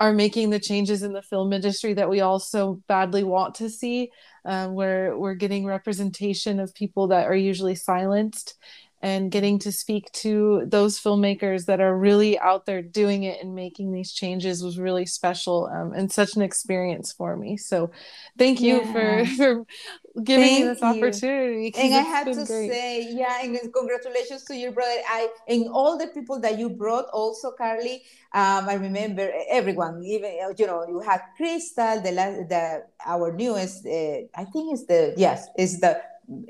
are 0.00 0.12
making 0.12 0.50
the 0.50 0.58
changes 0.58 1.02
in 1.02 1.12
the 1.12 1.22
film 1.22 1.52
industry 1.52 1.94
that 1.94 2.10
we 2.10 2.20
all 2.20 2.38
so 2.38 2.82
badly 2.88 3.22
want 3.22 3.54
to 3.56 3.70
see. 3.70 4.10
Um, 4.44 4.74
where 4.74 5.16
we're 5.16 5.36
getting 5.36 5.64
representation 5.64 6.58
of 6.58 6.74
people 6.74 7.06
that 7.08 7.28
are 7.28 7.34
usually 7.36 7.76
silenced 7.76 8.56
and 9.02 9.32
getting 9.32 9.58
to 9.58 9.72
speak 9.72 10.10
to 10.12 10.62
those 10.66 10.98
filmmakers 10.98 11.66
that 11.66 11.80
are 11.80 11.98
really 11.98 12.38
out 12.38 12.66
there 12.66 12.80
doing 12.80 13.24
it 13.24 13.42
and 13.42 13.52
making 13.52 13.92
these 13.92 14.12
changes 14.12 14.62
was 14.62 14.78
really 14.78 15.04
special 15.04 15.68
um, 15.74 15.92
and 15.92 16.12
such 16.12 16.36
an 16.36 16.42
experience 16.42 17.12
for 17.12 17.36
me. 17.36 17.56
So, 17.56 17.90
thank 18.38 18.60
you 18.60 18.80
yeah. 18.80 18.92
for 18.92 19.24
for 19.36 19.66
giving 20.22 20.44
thank 20.44 20.60
me 20.60 20.68
this 20.68 20.80
you. 20.80 20.86
opportunity. 20.86 21.72
And 21.76 21.94
I 21.94 22.02
have 22.02 22.26
to 22.26 22.34
great. 22.34 22.70
say, 22.70 23.12
yeah, 23.12 23.42
and 23.42 23.58
congratulations 23.74 24.44
to 24.44 24.54
your 24.54 24.70
brother. 24.70 25.00
I 25.08 25.28
and 25.48 25.68
all 25.68 25.98
the 25.98 26.06
people 26.06 26.38
that 26.40 26.58
you 26.58 26.70
brought, 26.70 27.06
also 27.12 27.50
Carly. 27.50 28.02
Um, 28.34 28.68
I 28.68 28.74
remember 28.74 29.30
everyone, 29.50 30.02
even 30.04 30.32
you 30.56 30.66
know, 30.66 30.86
you 30.86 31.00
had 31.00 31.20
Crystal, 31.36 32.00
the 32.00 32.12
last, 32.12 32.48
the 32.48 32.84
our 33.04 33.32
newest. 33.32 33.84
Uh, 33.84 34.30
I 34.34 34.44
think 34.44 34.72
it's 34.72 34.86
the 34.86 35.14
yes, 35.16 35.48
it's 35.56 35.80
the 35.80 36.00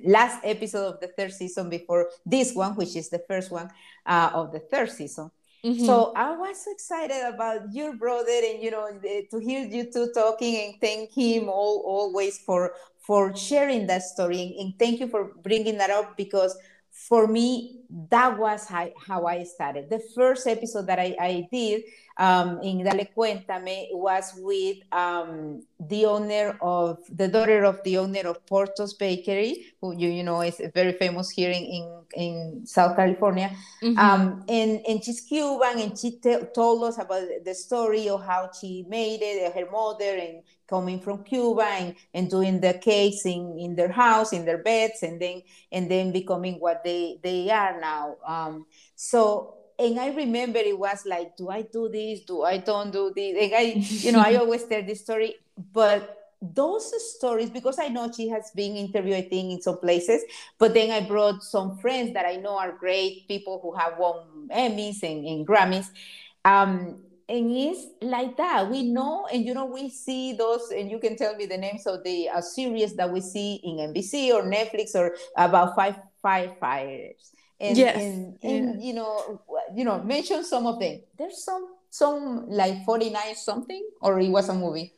last 0.05 0.41
episode 0.45 0.95
of 0.95 1.01
the 1.01 1.09
third 1.09 1.33
season 1.33 1.69
before 1.69 2.11
this 2.25 2.55
one, 2.55 2.75
which 2.77 2.97
is 2.97 3.09
the 3.09 3.23
first 3.29 3.51
one 3.51 3.71
uh, 4.07 4.31
of 4.35 4.53
the 4.53 4.61
third 4.61 4.91
season. 4.91 5.31
Mm-hmm. 5.65 5.87
So 5.87 6.13
I 6.17 6.37
was 6.37 6.67
excited 6.67 7.23
about 7.33 7.73
your 7.73 7.95
brother, 7.95 8.41
and 8.45 8.63
you 8.63 8.71
know, 8.73 8.89
to 9.31 9.39
hear 9.39 9.65
you 9.65 9.93
two 9.93 10.11
talking, 10.13 10.57
and 10.57 10.81
thank 10.81 11.13
him 11.13 11.49
all 11.49 11.83
always 11.87 12.39
for 12.39 12.75
for 12.99 13.35
sharing 13.37 13.87
that 13.87 14.03
story, 14.03 14.43
and, 14.43 14.55
and 14.55 14.79
thank 14.79 14.99
you 14.99 15.07
for 15.07 15.33
bringing 15.43 15.79
that 15.79 15.91
up 15.91 16.17
because 16.17 16.57
for 16.93 17.27
me 17.27 17.81
that 18.11 18.39
was 18.39 18.67
how, 18.67 18.91
how 19.07 19.27
I 19.27 19.45
started. 19.45 19.89
The 19.89 20.03
first 20.15 20.47
episode 20.47 20.87
that 20.87 20.99
I, 20.99 21.17
I 21.19 21.49
did 21.51 21.85
um, 22.19 22.61
in 22.63 22.85
Dale 22.85 23.09
Cuéntame 23.17 23.89
was 23.93 24.35
with 24.37 24.79
um, 24.93 25.63
the 25.89 26.07
owner 26.07 26.57
of 26.61 26.99
the 27.11 27.29
daughter 27.29 27.65
of 27.65 27.83
the 27.83 27.99
owner 27.99 28.21
of 28.29 28.45
Porto's 28.47 28.95
Bakery, 28.95 29.75
who 29.81 29.97
you, 29.97 30.09
you 30.09 30.23
know 30.23 30.41
is 30.43 30.61
very 30.75 30.93
famous 30.93 31.31
here 31.31 31.51
in, 31.51 31.65
in, 31.65 32.03
in 32.15 32.67
South 32.67 32.97
California. 32.97 33.51
Mm-hmm. 33.83 33.99
Um, 33.99 34.45
and, 34.49 34.81
and 34.87 35.03
she's 35.03 35.21
Cuban 35.21 35.81
and 35.81 35.99
she 35.99 36.21
told 36.55 36.85
us 36.85 36.99
about 36.99 37.27
the 37.45 37.55
story 37.55 38.09
of 38.09 38.25
how 38.25 38.51
she 38.59 38.85
made 38.89 39.21
it, 39.23 39.53
her 39.53 39.71
mother, 39.71 40.17
and 40.17 40.43
coming 40.69 41.01
from 41.01 41.25
Cuba 41.25 41.65
and, 41.65 41.95
and 42.15 42.31
doing 42.31 42.61
the 42.61 42.75
cakes 42.75 43.27
in, 43.27 43.59
in 43.59 43.75
their 43.75 43.91
house, 43.91 44.33
in 44.33 44.45
their 44.45 44.59
beds, 44.59 45.03
and 45.03 45.21
then 45.21 45.43
and 45.73 45.91
then 45.91 46.13
becoming 46.13 46.61
what 46.61 46.85
they, 46.85 47.19
they 47.23 47.51
are 47.51 47.81
now. 47.81 48.17
Um, 48.27 48.67
so 48.95 49.62
and 49.79 49.99
I 49.99 50.09
remember 50.15 50.59
it 50.59 50.79
was 50.79 51.05
like, 51.07 51.37
do 51.37 51.49
I 51.49 51.63
do 51.63 51.89
this? 51.89 52.21
Do 52.21 52.43
I 52.43 52.59
don't 52.59 52.91
do 52.91 53.13
this? 53.15 53.37
And 53.41 53.55
I, 53.55 53.61
you 53.77 54.13
know, 54.13 54.21
I 54.25 54.37
always 54.41 54.65
tell 54.65 54.83
this 54.83 55.01
story, 55.01 55.37
but 55.73 56.19
those 56.41 56.93
stories, 57.17 57.51
because 57.51 57.79
I 57.79 57.89
know 57.89 58.11
she 58.11 58.29
has 58.29 58.51
been 58.55 58.77
interviewed, 58.77 59.17
I 59.17 59.23
think, 59.23 59.53
in 59.53 59.63
some 59.63 59.79
places, 59.79 60.23
but 60.59 60.75
then 60.75 60.91
I 60.91 61.07
brought 61.07 61.43
some 61.43 61.79
friends 61.79 62.13
that 62.15 62.27
I 62.27 62.37
know 62.37 62.59
are 62.59 62.73
great 62.73 63.29
people 63.29 63.61
who 63.63 63.73
have 63.75 63.97
won 63.99 64.49
Emmys 64.53 65.03
and, 65.03 65.25
and 65.25 65.47
Grammys. 65.47 65.89
Um, 66.45 66.99
and 67.29 67.51
it's 67.53 67.87
like 68.03 68.37
that. 68.37 68.69
We 68.69 68.83
know, 68.83 69.27
and 69.33 69.45
you 69.45 69.55
know, 69.55 69.67
we 69.67 69.89
see 69.89 70.33
those, 70.33 70.73
and 70.75 70.91
you 70.91 70.99
can 70.99 71.17
tell 71.17 71.37
me 71.37 71.47
the 71.47 71.57
names 71.57 71.87
of 71.87 72.03
the 72.03 72.29
uh, 72.29 72.41
series 72.41 72.95
that 72.97 73.11
we 73.11 73.21
see 73.21 73.61
in 73.63 73.93
NBC 73.93 74.33
or 74.35 74.43
Netflix 74.43 74.97
or 74.97 75.15
about 75.37 75.77
five 75.77 75.97
firefighters 76.25 77.31
and, 77.63 77.77
yes. 77.79 77.97
and, 77.97 78.39
and 78.43 78.83
yeah. 78.83 78.87
you 78.89 78.93
know 78.93 79.41
you 79.75 79.85
know 79.85 80.03
mention 80.03 80.45
some 80.45 80.67
of 80.67 80.81
them 80.81 81.01
there's 81.17 81.43
some 81.43 81.75
some 81.91 82.49
like 82.49 82.85
49 82.85 83.35
something 83.37 83.89
or 84.01 84.21
it 84.21 84.29
was 84.29 84.49
a 84.49 84.55
movie 84.55 84.93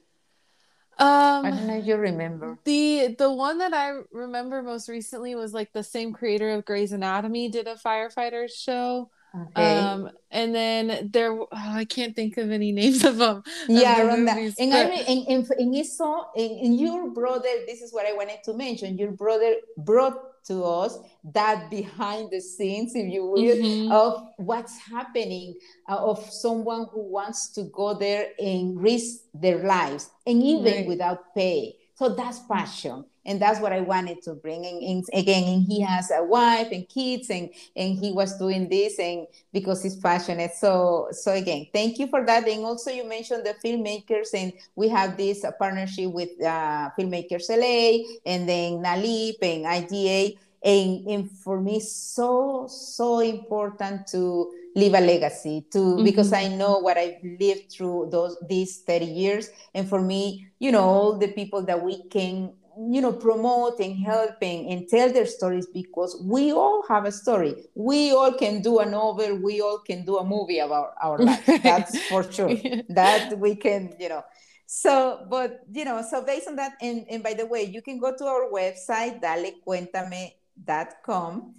um 0.99 1.45
i 1.45 1.51
don't 1.51 1.67
know 1.67 1.77
if 1.77 1.87
you 1.87 1.97
remember 1.97 2.59
the 2.65 3.15
the 3.19 3.31
one 3.31 3.59
that 3.59 3.75
i 3.75 3.91
remember 4.13 4.63
most 4.63 4.89
recently 4.89 5.35
was 5.35 5.53
like 5.53 5.73
the 5.73 5.83
same 5.83 6.13
creator 6.13 6.51
of 6.51 6.65
Grey's 6.65 6.93
Anatomy 6.93 7.49
did 7.49 7.67
a 7.67 7.75
firefighters 7.75 8.55
show 8.57 9.11
Okay. 9.37 9.79
Um, 9.79 10.11
and 10.31 10.55
then 10.55 11.11
there, 11.13 11.33
oh, 11.33 11.49
I 11.53 11.85
can't 11.85 12.15
think 12.15 12.37
of 12.37 12.51
any 12.51 12.71
names 12.81 13.05
of 13.05 13.17
them. 13.17 13.43
Yeah, 13.69 14.07
around 14.07 14.27
movies, 14.27 14.55
that. 14.55 14.63
And 14.63 14.73
but... 14.73 14.87
I 14.87 14.91
mean, 14.91 15.27
and, 15.29 15.49
and, 15.51 15.75
and, 15.75 15.87
so, 15.87 16.29
and, 16.37 16.51
and 16.53 16.79
your 16.79 17.11
brother, 17.11 17.49
this 17.67 17.83
is 17.83 17.93
what 17.93 18.07
I 18.07 18.13
wanted 18.13 18.45
to 18.45 18.55
mention. 18.55 18.97
Your 18.97 19.11
brother 19.11 19.57
brought 19.77 20.34
to 20.47 20.65
us 20.65 20.99
that 21.33 21.71
behind 21.71 22.31
the 22.31 22.41
scenes, 22.41 22.95
if 22.95 23.13
you 23.13 23.27
will, 23.27 23.43
mm-hmm. 23.43 23.93
of 23.93 24.29
what's 24.37 24.79
happening, 24.79 25.55
uh, 25.89 25.97
of 25.97 26.25
someone 26.31 26.87
who 26.93 27.03
wants 27.11 27.51
to 27.53 27.65
go 27.73 27.95
there 27.95 28.29
and 28.39 28.81
risk 28.81 29.21
their 29.33 29.65
lives, 29.65 30.11
and 30.27 30.43
even 30.43 30.75
right. 30.75 30.87
without 30.87 31.35
pay. 31.35 31.75
So 31.95 32.09
that's 32.09 32.41
passion 32.41 33.05
and 33.27 33.41
that's 33.41 33.61
what 33.61 33.73
I 33.73 33.81
wanted 33.81 34.23
to 34.23 34.35
bring. 34.35 34.65
And, 34.67 34.83
and, 34.83 35.05
again, 35.13 35.45
and 35.45 35.65
he 35.65 35.81
has 35.81 36.11
a 36.11 36.23
wife 36.23 36.69
and 36.73 36.89
kids, 36.89 37.31
and 37.31 37.51
and 37.77 37.99
he 37.99 38.13
was 38.13 38.39
doing 38.39 38.69
this, 38.69 38.99
and 38.99 39.27
because 39.53 39.83
he's 39.83 39.97
passionate. 39.97 40.53
So 40.55 41.09
so 41.13 41.33
again, 41.33 41.67
thank 41.73 41.99
you 41.99 42.07
for 42.09 42.25
that. 42.27 42.47
And 42.47 42.65
also, 42.65 42.91
you 42.91 43.09
mentioned 43.09 43.45
the 43.47 43.55
filmmakers, 43.65 44.35
and 44.35 44.53
we 44.77 44.89
have 44.89 45.17
this 45.17 45.45
uh, 45.45 45.53
partnership 45.53 46.11
with 46.13 46.31
uh, 46.43 46.91
Filmmakers 46.99 47.49
LA, 47.49 48.05
and 48.27 48.49
then 48.49 48.83
NALIP 48.83 49.43
and 49.43 49.67
IDA. 49.67 50.39
And, 50.65 51.07
and 51.07 51.31
for 51.31 51.61
me, 51.61 51.79
so 51.81 52.67
so 52.71 53.21
important 53.21 54.07
to 54.09 54.51
leave 54.75 54.95
a 54.95 55.01
legacy 55.01 55.65
to 55.71 55.79
mm-hmm. 55.79 56.05
because 56.05 56.33
I 56.33 56.49
know 56.49 56.79
what 56.79 56.99
I've 56.99 57.23
lived 57.23 57.71
through 57.71 58.09
those 58.11 58.37
these 58.49 58.79
30 58.79 59.05
years 59.05 59.51
and 59.75 59.89
for 59.89 60.01
me 60.01 60.49
you 60.59 60.73
know 60.73 60.83
all 60.83 61.19
the 61.19 61.29
people 61.29 61.63
that 61.63 61.81
we 61.81 62.03
can 62.09 62.53
you 62.77 63.01
know 63.01 63.13
promoting 63.13 63.97
helping 63.97 64.69
and 64.71 64.89
tell 64.89 65.13
their 65.13 65.27
stories 65.27 65.67
because 65.67 66.21
we 66.23 66.53
all 66.53 66.85
have 66.89 67.05
a 67.05 67.13
story. 67.13 67.67
We 67.75 68.13
all 68.13 68.33
can 68.33 68.63
do 68.63 68.79
a 68.81 68.87
novel. 68.87 69.39
We 69.43 69.61
all 69.61 69.79
can 69.79 70.05
do 70.05 70.19
a 70.19 70.25
movie 70.25 70.59
about 70.59 70.95
our 71.03 71.19
life. 71.29 71.45
That's 71.63 71.99
for 72.09 72.31
sure. 72.31 72.55
That 72.89 73.39
we 73.39 73.57
can 73.57 73.95
you 73.99 74.09
know. 74.09 74.25
So 74.67 75.27
but 75.29 75.61
you 75.73 75.85
know 75.85 76.03
so 76.09 76.25
based 76.25 76.49
on 76.49 76.57
that 76.57 76.73
and, 76.81 77.05
and 77.11 77.23
by 77.23 77.35
the 77.35 77.45
way 77.47 77.63
you 77.63 77.83
can 77.83 77.99
go 77.99 78.17
to 78.17 78.25
our 78.25 78.49
website 78.51 79.21
dalecuentame.com 79.23 81.55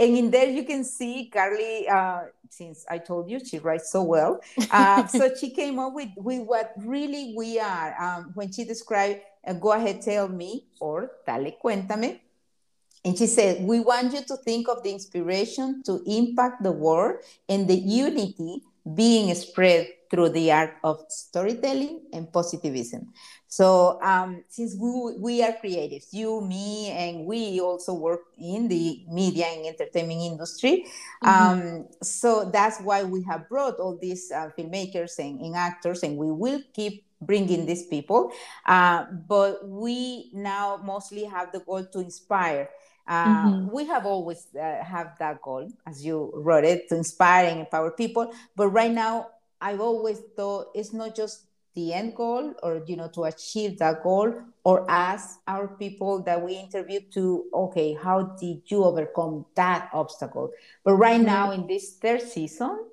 and 0.00 0.16
in 0.16 0.30
there 0.30 0.48
you 0.48 0.64
can 0.64 0.82
see 0.82 1.28
Carly, 1.30 1.86
uh, 1.86 2.22
since 2.48 2.86
I 2.88 2.96
told 2.96 3.30
you 3.30 3.38
she 3.44 3.58
writes 3.58 3.92
so 3.92 4.02
well. 4.02 4.40
Uh, 4.70 5.06
so 5.06 5.30
she 5.38 5.50
came 5.50 5.78
up 5.78 5.92
with, 5.92 6.08
with 6.16 6.40
what 6.40 6.72
really 6.78 7.34
we 7.36 7.60
are 7.60 7.94
um, 8.00 8.30
when 8.34 8.50
she 8.50 8.64
described 8.64 9.20
Go 9.60 9.72
Ahead 9.72 10.02
Tell 10.02 10.28
Me 10.28 10.66
or 10.80 11.10
Dale 11.26 11.56
Cuéntame. 11.62 12.20
And 13.04 13.16
she 13.16 13.26
said, 13.26 13.62
We 13.62 13.80
want 13.80 14.12
you 14.12 14.22
to 14.24 14.36
think 14.36 14.68
of 14.68 14.82
the 14.82 14.92
inspiration 14.92 15.82
to 15.84 16.02
impact 16.06 16.62
the 16.62 16.72
world 16.72 17.20
and 17.48 17.66
the 17.66 17.76
unity 17.76 18.62
being 18.94 19.34
spread 19.34 19.88
through 20.10 20.30
the 20.30 20.50
art 20.50 20.74
of 20.82 21.04
storytelling 21.08 22.02
and 22.12 22.32
positivism. 22.32 23.12
So 23.46 24.00
um, 24.02 24.44
since 24.48 24.76
we, 24.78 25.16
we 25.18 25.42
are 25.42 25.52
creatives, 25.52 26.12
you, 26.12 26.40
me, 26.40 26.90
and 26.90 27.26
we 27.26 27.60
also 27.60 27.94
work 27.94 28.22
in 28.38 28.68
the 28.68 29.04
media 29.08 29.46
and 29.46 29.66
entertainment 29.66 30.20
industry. 30.20 30.86
Mm-hmm. 31.22 31.28
Um, 31.28 31.88
so 32.02 32.50
that's 32.52 32.80
why 32.80 33.04
we 33.04 33.22
have 33.24 33.48
brought 33.48 33.78
all 33.78 33.96
these 34.00 34.30
uh, 34.30 34.50
filmmakers 34.58 35.18
and, 35.18 35.40
and, 35.40 35.54
actors, 35.54 36.02
and 36.02 36.16
we 36.16 36.30
will 36.30 36.60
keep 36.72 37.04
bringing 37.20 37.66
these 37.66 37.86
people. 37.86 38.32
Uh, 38.66 39.06
but 39.28 39.66
we 39.68 40.30
now 40.32 40.80
mostly 40.82 41.24
have 41.24 41.52
the 41.52 41.60
goal 41.60 41.84
to 41.84 42.00
inspire. 42.00 42.68
Uh, 43.06 43.26
mm-hmm. 43.26 43.74
We 43.74 43.86
have 43.86 44.06
always 44.06 44.46
uh, 44.54 44.84
have 44.84 45.18
that 45.18 45.42
goal, 45.42 45.68
as 45.86 46.04
you 46.04 46.30
wrote 46.34 46.64
it, 46.64 46.88
to 46.88 46.96
inspire 46.96 47.46
and 47.46 47.60
empower 47.60 47.90
people. 47.90 48.32
But 48.54 48.68
right 48.68 48.92
now, 48.92 49.30
I've 49.60 49.80
always 49.80 50.20
thought 50.36 50.68
it's 50.74 50.92
not 50.92 51.14
just 51.14 51.46
the 51.74 51.92
end 51.92 52.14
goal 52.16 52.54
or 52.62 52.82
you 52.86 52.96
know 52.96 53.08
to 53.08 53.24
achieve 53.24 53.78
that 53.78 54.02
goal 54.02 54.34
or 54.64 54.90
ask 54.90 55.38
our 55.46 55.68
people 55.68 56.22
that 56.22 56.42
we 56.42 56.54
interview 56.54 57.00
to 57.12 57.44
okay 57.54 57.94
how 57.94 58.22
did 58.40 58.60
you 58.66 58.82
overcome 58.84 59.46
that 59.54 59.88
obstacle 59.92 60.50
but 60.84 60.94
right 60.94 61.20
mm-hmm. 61.20 61.26
now 61.26 61.52
in 61.52 61.66
this 61.68 61.96
third 62.02 62.20
season 62.20 62.86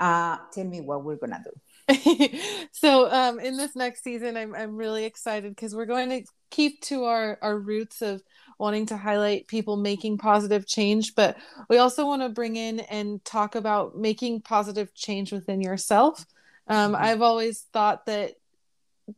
uh 0.00 0.38
tell 0.50 0.64
me 0.64 0.80
what 0.80 1.04
we're 1.04 1.16
gonna 1.16 1.42
do 1.44 1.52
so 2.72 3.10
um 3.10 3.40
in 3.40 3.56
this 3.56 3.74
next 3.74 4.04
season 4.04 4.36
i'm, 4.36 4.54
I'm 4.54 4.76
really 4.76 5.04
excited 5.04 5.54
because 5.54 5.74
we're 5.74 5.86
going 5.86 6.10
to 6.10 6.22
keep 6.50 6.80
to 6.82 7.04
our 7.04 7.38
our 7.42 7.58
roots 7.58 8.02
of 8.02 8.22
wanting 8.62 8.86
to 8.86 8.96
highlight 8.96 9.48
people 9.48 9.76
making 9.76 10.18
positive 10.18 10.66
change, 10.66 11.16
but 11.16 11.36
we 11.68 11.78
also 11.78 12.06
want 12.06 12.22
to 12.22 12.28
bring 12.28 12.54
in 12.54 12.78
and 12.78 13.22
talk 13.24 13.56
about 13.56 13.96
making 13.96 14.40
positive 14.40 14.94
change 14.94 15.32
within 15.32 15.60
yourself. 15.60 16.24
Um, 16.68 16.92
mm-hmm. 16.92 17.02
I've 17.02 17.22
always 17.22 17.62
thought 17.72 18.06
that 18.06 18.34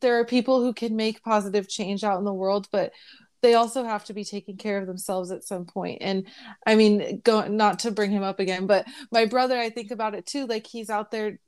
there 0.01 0.19
are 0.19 0.25
people 0.25 0.63
who 0.63 0.73
can 0.73 0.97
make 0.97 1.23
positive 1.23 1.69
change 1.69 2.05
out 2.05 2.19
in 2.19 2.25
the 2.25 2.33
world, 2.33 2.69
but 2.73 2.93
they 3.43 3.53
also 3.53 3.85
have 3.85 4.07
to 4.07 4.15
be 4.15 4.25
taking 4.25 4.57
care 4.57 4.79
of 4.79 4.87
themselves 4.87 5.31
at 5.31 5.45
some 5.45 5.67
point. 5.67 5.99
And 6.01 6.27
I 6.67 6.75
mean, 6.77 7.21
go 7.23 7.47
not 7.47 7.81
to 7.81 7.91
bring 7.91 8.11
him 8.11 8.23
up 8.23 8.41
again, 8.41 8.67
but 8.67 8.87
my 9.13 9.27
brother, 9.27 9.59
I 9.59 9.69
think 9.69 9.91
about 9.91 10.15
it 10.15 10.25
too. 10.25 10.47
Like 10.47 10.67
he's 10.67 10.89
out 10.89 11.11
there 11.11 11.39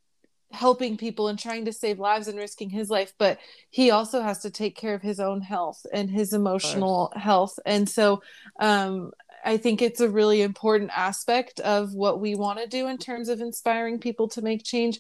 helping 0.53 0.97
people 0.97 1.29
and 1.29 1.39
trying 1.39 1.65
to 1.65 1.73
save 1.73 1.99
lives 1.99 2.29
and 2.29 2.39
risking 2.39 2.71
his 2.71 2.89
life 2.89 3.13
but 3.19 3.39
he 3.71 3.91
also 3.91 4.23
has 4.23 4.39
to 4.39 4.51
take 4.51 4.77
care 4.77 4.95
of 4.95 5.03
his 5.03 5.21
own 5.21 5.41
health 5.41 5.85
and 5.93 6.11
his 6.11 6.33
emotional 6.33 7.13
health. 7.17 7.59
And 7.67 7.89
so 7.89 8.23
um, 8.61 9.13
i 9.45 9.57
think 9.57 9.83
it's 9.83 10.01
a 10.01 10.09
really 10.09 10.43
important 10.43 10.91
aspect 10.97 11.61
of 11.61 11.93
what 11.95 12.21
we 12.21 12.35
want 12.35 12.59
to 12.59 12.67
do 12.67 12.89
in 12.89 12.99
terms 12.99 13.29
of 13.29 13.41
inspiring 13.41 13.99
people 13.99 14.29
to 14.29 14.43
make 14.43 14.65
change 14.65 14.99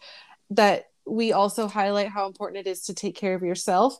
that 0.50 0.86
we 1.06 1.32
also 1.32 1.68
highlight 1.68 2.08
how 2.08 2.26
important 2.26 2.66
it 2.66 2.70
is 2.70 2.82
to 2.82 2.94
take 2.94 3.16
care 3.16 3.34
of 3.34 3.42
yourself. 3.42 3.98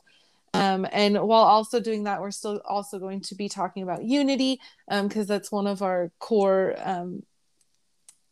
Um, 0.53 0.87
and 0.91 1.15
while 1.15 1.43
also 1.43 1.79
doing 1.79 2.03
that 2.03 2.21
we're 2.21 2.31
still 2.31 2.61
also 2.65 2.99
going 2.99 3.21
to 3.21 3.35
be 3.35 3.49
talking 3.49 3.83
about 3.83 4.03
unity 4.03 4.59
because 4.89 5.21
um, 5.21 5.25
that's 5.25 5.51
one 5.51 5.67
of 5.67 5.81
our 5.81 6.11
core 6.19 6.75
um, 6.83 7.23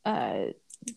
uh, 0.06 0.46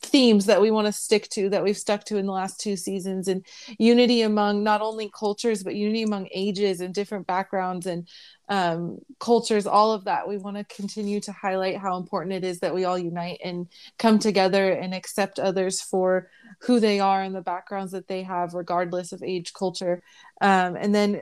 themes 0.03 0.47
that 0.47 0.61
we 0.61 0.71
want 0.71 0.87
to 0.87 0.93
stick 0.93 1.29
to 1.31 1.49
that 1.49 1.65
we've 1.65 1.77
stuck 1.77 2.05
to 2.05 2.19
in 2.19 2.27
the 2.27 2.33
last 2.33 2.61
two 2.61 2.77
seasons 2.77 3.27
and 3.27 3.47
unity 3.79 4.23
among 4.23 4.63
not 4.63 4.83
only 4.83 5.11
cultures 5.19 5.63
but 5.63 5.75
unity 5.75 6.03
among 6.03 6.29
ages 6.33 6.81
and 6.81 6.95
different 6.95 7.27
backgrounds 7.27 7.87
and 7.87 8.07
um, 8.51 8.99
cultures 9.19 9.67
all 9.67 9.93
of 9.93 10.05
that. 10.05 10.27
We 10.27 10.39
want 10.39 10.57
to 10.57 10.65
continue 10.65 11.21
to 11.21 11.33
highlight 11.33 11.77
how 11.77 11.97
important 11.97 12.33
it 12.33 12.45
is 12.45 12.61
that 12.61 12.75
we 12.75 12.85
all 12.85 12.99
unite 12.99 13.41
and 13.45 13.69
come 13.99 14.19
together 14.19 14.73
and 14.73 14.95
accept 14.95 15.39
others 15.39 15.81
for 15.81 16.31
who 16.61 16.81
they 16.81 16.99
are 17.01 17.23
and 17.23 17.35
the 17.35 17.43
backgrounds 17.43 17.93
that 17.93 18.09
they 18.09 18.23
have 18.23 18.55
regardless 18.55 19.13
of 19.13 19.23
age 19.23 19.53
culture. 19.53 20.03
Um, 20.41 20.77
and 20.77 20.95
then 20.95 21.21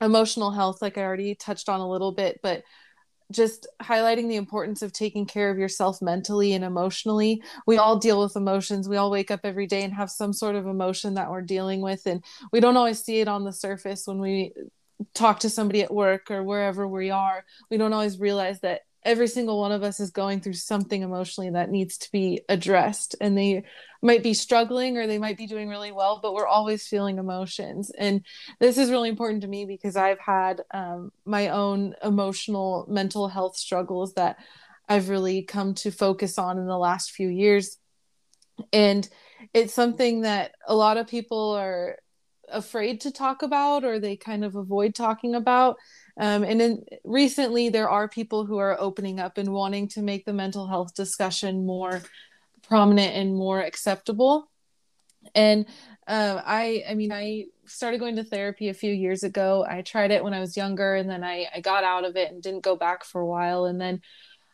emotional 0.00 0.50
health 0.50 0.82
like 0.82 0.98
i 0.98 1.02
already 1.02 1.34
touched 1.34 1.68
on 1.68 1.80
a 1.80 1.88
little 1.88 2.12
bit 2.12 2.40
but 2.42 2.62
just 3.32 3.66
highlighting 3.82 4.28
the 4.28 4.36
importance 4.36 4.82
of 4.82 4.92
taking 4.92 5.26
care 5.26 5.50
of 5.50 5.58
yourself 5.58 6.02
mentally 6.02 6.52
and 6.52 6.64
emotionally. 6.64 7.42
We 7.66 7.78
all 7.78 7.98
deal 7.98 8.22
with 8.22 8.36
emotions. 8.36 8.88
We 8.88 8.96
all 8.96 9.10
wake 9.10 9.30
up 9.30 9.40
every 9.44 9.66
day 9.66 9.82
and 9.82 9.94
have 9.94 10.10
some 10.10 10.32
sort 10.32 10.56
of 10.56 10.66
emotion 10.66 11.14
that 11.14 11.30
we're 11.30 11.42
dealing 11.42 11.80
with. 11.80 12.06
And 12.06 12.22
we 12.52 12.60
don't 12.60 12.76
always 12.76 13.02
see 13.02 13.20
it 13.20 13.28
on 13.28 13.44
the 13.44 13.52
surface 13.52 14.06
when 14.06 14.20
we 14.20 14.52
talk 15.14 15.40
to 15.40 15.50
somebody 15.50 15.82
at 15.82 15.92
work 15.92 16.30
or 16.30 16.42
wherever 16.42 16.86
we 16.86 17.10
are. 17.10 17.44
We 17.70 17.76
don't 17.76 17.92
always 17.92 18.18
realize 18.18 18.60
that 18.60 18.82
every 19.04 19.26
single 19.26 19.60
one 19.60 19.72
of 19.72 19.82
us 19.82 20.00
is 20.00 20.10
going 20.10 20.40
through 20.40 20.54
something 20.54 21.02
emotionally 21.02 21.50
that 21.50 21.70
needs 21.70 21.98
to 21.98 22.12
be 22.12 22.40
addressed 22.48 23.14
and 23.20 23.36
they 23.36 23.64
might 24.04 24.22
be 24.22 24.34
struggling 24.34 24.98
or 24.98 25.06
they 25.06 25.18
might 25.18 25.38
be 25.38 25.46
doing 25.46 25.68
really 25.68 25.90
well 25.90 26.20
but 26.22 26.34
we're 26.34 26.46
always 26.46 26.86
feeling 26.86 27.18
emotions. 27.18 27.90
And 27.98 28.24
this 28.60 28.76
is 28.78 28.90
really 28.90 29.08
important 29.08 29.42
to 29.42 29.48
me 29.48 29.64
because 29.64 29.96
i've 29.96 30.20
had 30.20 30.62
um, 30.72 31.10
my 31.24 31.48
own 31.48 31.94
emotional 32.02 32.86
mental 32.88 33.28
health 33.28 33.56
struggles 33.56 34.14
that 34.14 34.36
i've 34.88 35.08
really 35.08 35.42
come 35.42 35.74
to 35.74 35.90
focus 35.90 36.38
on 36.38 36.58
in 36.58 36.66
the 36.66 36.78
last 36.78 37.10
few 37.12 37.28
years. 37.28 37.78
And 38.72 39.08
it's 39.52 39.74
something 39.74 40.20
that 40.20 40.52
a 40.68 40.76
lot 40.76 40.96
of 40.96 41.08
people 41.08 41.52
are 41.52 41.96
afraid 42.50 43.00
to 43.00 43.10
talk 43.10 43.42
about 43.42 43.84
or 43.84 43.98
they 43.98 44.16
kind 44.16 44.44
of 44.44 44.54
avoid 44.54 44.94
talking 44.94 45.34
about. 45.34 45.76
Um, 46.20 46.44
and 46.44 46.60
then 46.60 46.84
recently, 47.04 47.70
there 47.70 47.88
are 47.88 48.08
people 48.08 48.46
who 48.46 48.58
are 48.58 48.78
opening 48.78 49.18
up 49.18 49.38
and 49.38 49.52
wanting 49.52 49.88
to 49.88 50.02
make 50.02 50.24
the 50.24 50.32
mental 50.32 50.68
health 50.68 50.94
discussion 50.94 51.66
more 51.66 52.02
prominent 52.68 53.14
and 53.14 53.36
more 53.36 53.60
acceptable. 53.60 54.50
And 55.34 55.66
uh, 56.06 56.40
I, 56.44 56.84
I 56.88 56.94
mean, 56.94 57.12
I 57.12 57.46
started 57.66 58.00
going 58.00 58.16
to 58.16 58.24
therapy 58.24 58.68
a 58.68 58.74
few 58.74 58.92
years 58.92 59.22
ago. 59.22 59.64
I 59.68 59.82
tried 59.82 60.10
it 60.10 60.22
when 60.22 60.34
I 60.34 60.40
was 60.40 60.56
younger, 60.56 60.96
and 60.96 61.08
then 61.08 61.24
I, 61.24 61.46
I 61.54 61.60
got 61.60 61.84
out 61.84 62.04
of 62.04 62.16
it 62.16 62.30
and 62.30 62.42
didn't 62.42 62.62
go 62.62 62.76
back 62.76 63.04
for 63.04 63.20
a 63.20 63.26
while. 63.26 63.64
And 63.64 63.80
then 63.80 64.02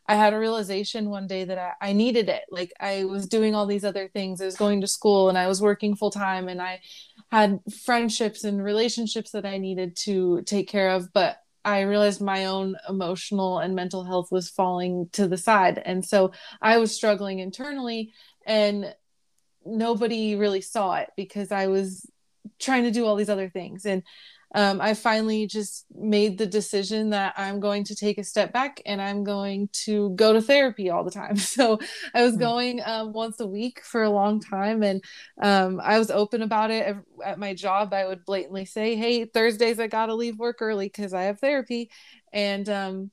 I 0.06 0.14
had 0.14 0.32
a 0.32 0.38
realization 0.38 1.08
one 1.08 1.28
day 1.28 1.44
that 1.44 1.56
I, 1.56 1.90
I, 1.90 1.92
needed 1.92 2.28
it. 2.28 2.42
Like 2.50 2.72
I 2.80 3.04
was 3.04 3.28
doing 3.28 3.54
all 3.54 3.66
these 3.66 3.84
other 3.84 4.08
things. 4.08 4.40
I 4.40 4.44
was 4.44 4.56
going 4.56 4.80
to 4.80 4.88
school 4.88 5.28
and 5.28 5.38
I 5.38 5.46
was 5.46 5.62
working 5.62 5.94
full 5.94 6.10
time 6.10 6.48
and 6.48 6.60
I 6.60 6.80
had 7.30 7.60
friendships 7.84 8.42
and 8.42 8.60
relationships 8.62 9.30
that 9.30 9.46
I 9.46 9.58
needed 9.58 9.94
to 9.98 10.42
take 10.42 10.68
care 10.68 10.90
of. 10.90 11.12
But 11.12 11.39
I 11.64 11.80
realized 11.82 12.20
my 12.20 12.46
own 12.46 12.76
emotional 12.88 13.58
and 13.58 13.74
mental 13.74 14.04
health 14.04 14.28
was 14.30 14.48
falling 14.48 15.08
to 15.12 15.28
the 15.28 15.36
side. 15.36 15.80
And 15.84 16.04
so 16.04 16.32
I 16.62 16.78
was 16.78 16.94
struggling 16.94 17.38
internally 17.38 18.12
and 18.46 18.94
nobody 19.64 20.36
really 20.36 20.62
saw 20.62 20.94
it 20.94 21.10
because 21.16 21.52
I 21.52 21.66
was 21.66 22.08
trying 22.58 22.84
to 22.84 22.90
do 22.90 23.04
all 23.04 23.16
these 23.16 23.28
other 23.28 23.50
things. 23.50 23.84
And 23.84 24.02
um, 24.54 24.80
I 24.80 24.94
finally 24.94 25.46
just 25.46 25.86
made 25.94 26.36
the 26.36 26.46
decision 26.46 27.10
that 27.10 27.34
I'm 27.36 27.60
going 27.60 27.84
to 27.84 27.94
take 27.94 28.18
a 28.18 28.24
step 28.24 28.52
back 28.52 28.82
and 28.84 29.00
I'm 29.00 29.22
going 29.22 29.68
to 29.84 30.10
go 30.10 30.32
to 30.32 30.42
therapy 30.42 30.90
all 30.90 31.04
the 31.04 31.10
time. 31.10 31.36
So 31.50 31.78
I 32.14 32.22
was 32.22 32.34
hmm. 32.34 32.40
going 32.40 32.80
um, 32.84 33.12
once 33.12 33.40
a 33.40 33.46
week 33.46 33.82
for 33.84 34.02
a 34.02 34.10
long 34.10 34.40
time 34.40 34.82
and 34.82 35.02
um, 35.42 35.80
I 35.82 35.98
was 35.98 36.10
open 36.10 36.42
about 36.42 36.70
it. 36.70 36.96
At 37.24 37.38
my 37.38 37.54
job, 37.54 37.92
I 37.92 38.06
would 38.06 38.24
blatantly 38.24 38.64
say, 38.64 38.94
Hey, 38.94 39.24
Thursdays, 39.24 39.80
I 39.80 39.88
got 39.88 40.06
to 40.06 40.14
leave 40.14 40.38
work 40.38 40.58
early 40.60 40.86
because 40.86 41.12
I 41.12 41.22
have 41.22 41.40
therapy. 41.40 41.90
And 42.32 42.68
um, 42.68 43.10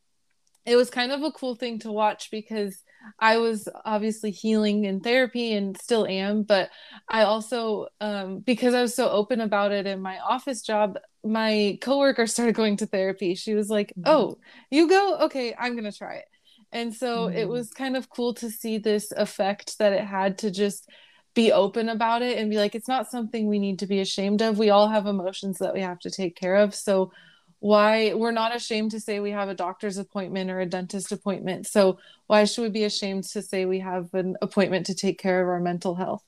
it 0.66 0.76
was 0.76 0.90
kind 0.90 1.12
of 1.12 1.24
a 1.24 1.32
cool 1.32 1.56
thing 1.56 1.80
to 1.80 1.92
watch 1.92 2.30
because 2.30 2.84
I 3.20 3.38
was 3.38 3.70
obviously 3.86 4.32
healing 4.32 4.84
in 4.84 5.00
therapy 5.00 5.54
and 5.54 5.78
still 5.78 6.06
am, 6.06 6.44
but 6.44 6.70
I 7.08 7.24
also, 7.24 7.88
um, 8.02 8.40
because 8.40 8.74
I 8.74 8.82
was 8.82 8.94
so 8.94 9.10
open 9.10 9.42
about 9.42 9.72
it 9.72 9.88
in 9.88 10.02
my 10.02 10.20
office 10.20 10.62
job, 10.62 10.98
my 11.32 11.78
coworker 11.82 12.28
started 12.28 12.56
going 12.56 12.78
to 12.78 12.86
therapy. 12.86 13.36
She 13.36 13.54
was 13.54 13.70
like, 13.70 13.90
mm-hmm. 13.90 14.04
"Oh, 14.06 14.38
you 14.72 14.88
go? 14.90 15.18
Okay, 15.22 15.54
I'm 15.58 15.76
gonna 15.76 15.92
try 15.92 16.16
it." 16.16 16.26
And 16.72 16.94
so 16.94 17.28
mm-hmm. 17.28 17.38
it 17.38 17.48
was 17.48 17.72
kind 17.72 17.96
of 17.96 18.10
cool 18.10 18.34
to 18.36 18.50
see 18.50 18.78
this 18.78 19.12
effect 19.12 19.78
that 19.80 19.94
it 19.94 20.04
had 20.04 20.40
to 20.40 20.52
just 20.52 20.90
be 21.34 21.52
open 21.52 21.88
about 21.88 22.24
it 22.24 22.38
and 22.38 22.50
be 22.50 22.58
like, 22.58 22.74
it's 22.74 22.88
not 22.88 23.12
something 23.12 23.48
we 23.48 23.60
need 23.60 23.80
to 23.80 23.88
be 23.88 24.00
ashamed 24.00 24.42
of. 24.42 24.58
We 24.58 24.72
all 24.72 24.90
have 24.90 25.06
emotions 25.06 25.60
that 25.60 25.74
we 25.74 25.82
have 25.82 26.00
to 26.00 26.10
take 26.10 26.36
care 26.36 26.56
of. 26.56 26.74
So 26.74 27.12
why 27.60 28.14
we're 28.14 28.32
not 28.32 28.56
ashamed 28.56 28.92
to 28.92 29.00
say 29.00 29.20
we 29.20 29.32
have 29.32 29.50
a 29.50 29.56
doctor's 29.56 29.98
appointment 29.98 30.52
or 30.52 30.60
a 30.60 30.66
dentist 30.66 31.12
appointment 31.12 31.66
so 31.66 31.98
why 32.28 32.44
should 32.44 32.62
we 32.62 32.70
be 32.70 32.84
ashamed 32.84 33.24
to 33.24 33.42
say 33.42 33.66
we 33.66 33.80
have 33.80 34.14
an 34.14 34.36
appointment 34.42 34.86
to 34.86 34.94
take 34.94 35.18
care 35.18 35.42
of 35.42 35.48
our 35.48 35.60
mental 35.60 35.96
health 35.96 36.24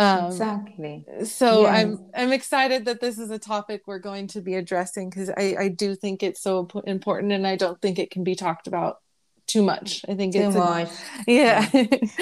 um, 0.00 0.26
exactly. 0.26 1.04
so 1.24 1.62
yes. 1.62 1.84
i'm 1.84 2.04
i'm 2.14 2.32
excited 2.32 2.84
that 2.84 3.00
this 3.00 3.18
is 3.18 3.30
a 3.30 3.38
topic 3.38 3.82
we're 3.86 3.98
going 3.98 4.26
to 4.26 4.40
be 4.40 4.54
addressing 4.54 5.10
because 5.10 5.30
I, 5.30 5.56
I 5.58 5.68
do 5.68 5.94
think 5.94 6.22
it's 6.22 6.40
so 6.40 6.68
important 6.86 7.32
and 7.32 7.46
i 7.46 7.56
don't 7.56 7.80
think 7.80 7.98
it 7.98 8.10
can 8.10 8.24
be 8.24 8.34
talked 8.34 8.66
about 8.66 8.98
too 9.50 9.62
much. 9.62 10.04
I 10.08 10.14
think 10.14 10.34
too 10.34 10.42
it's 10.42 10.56
much. 10.56 10.88
A, 10.88 11.24
yeah. 11.26 11.68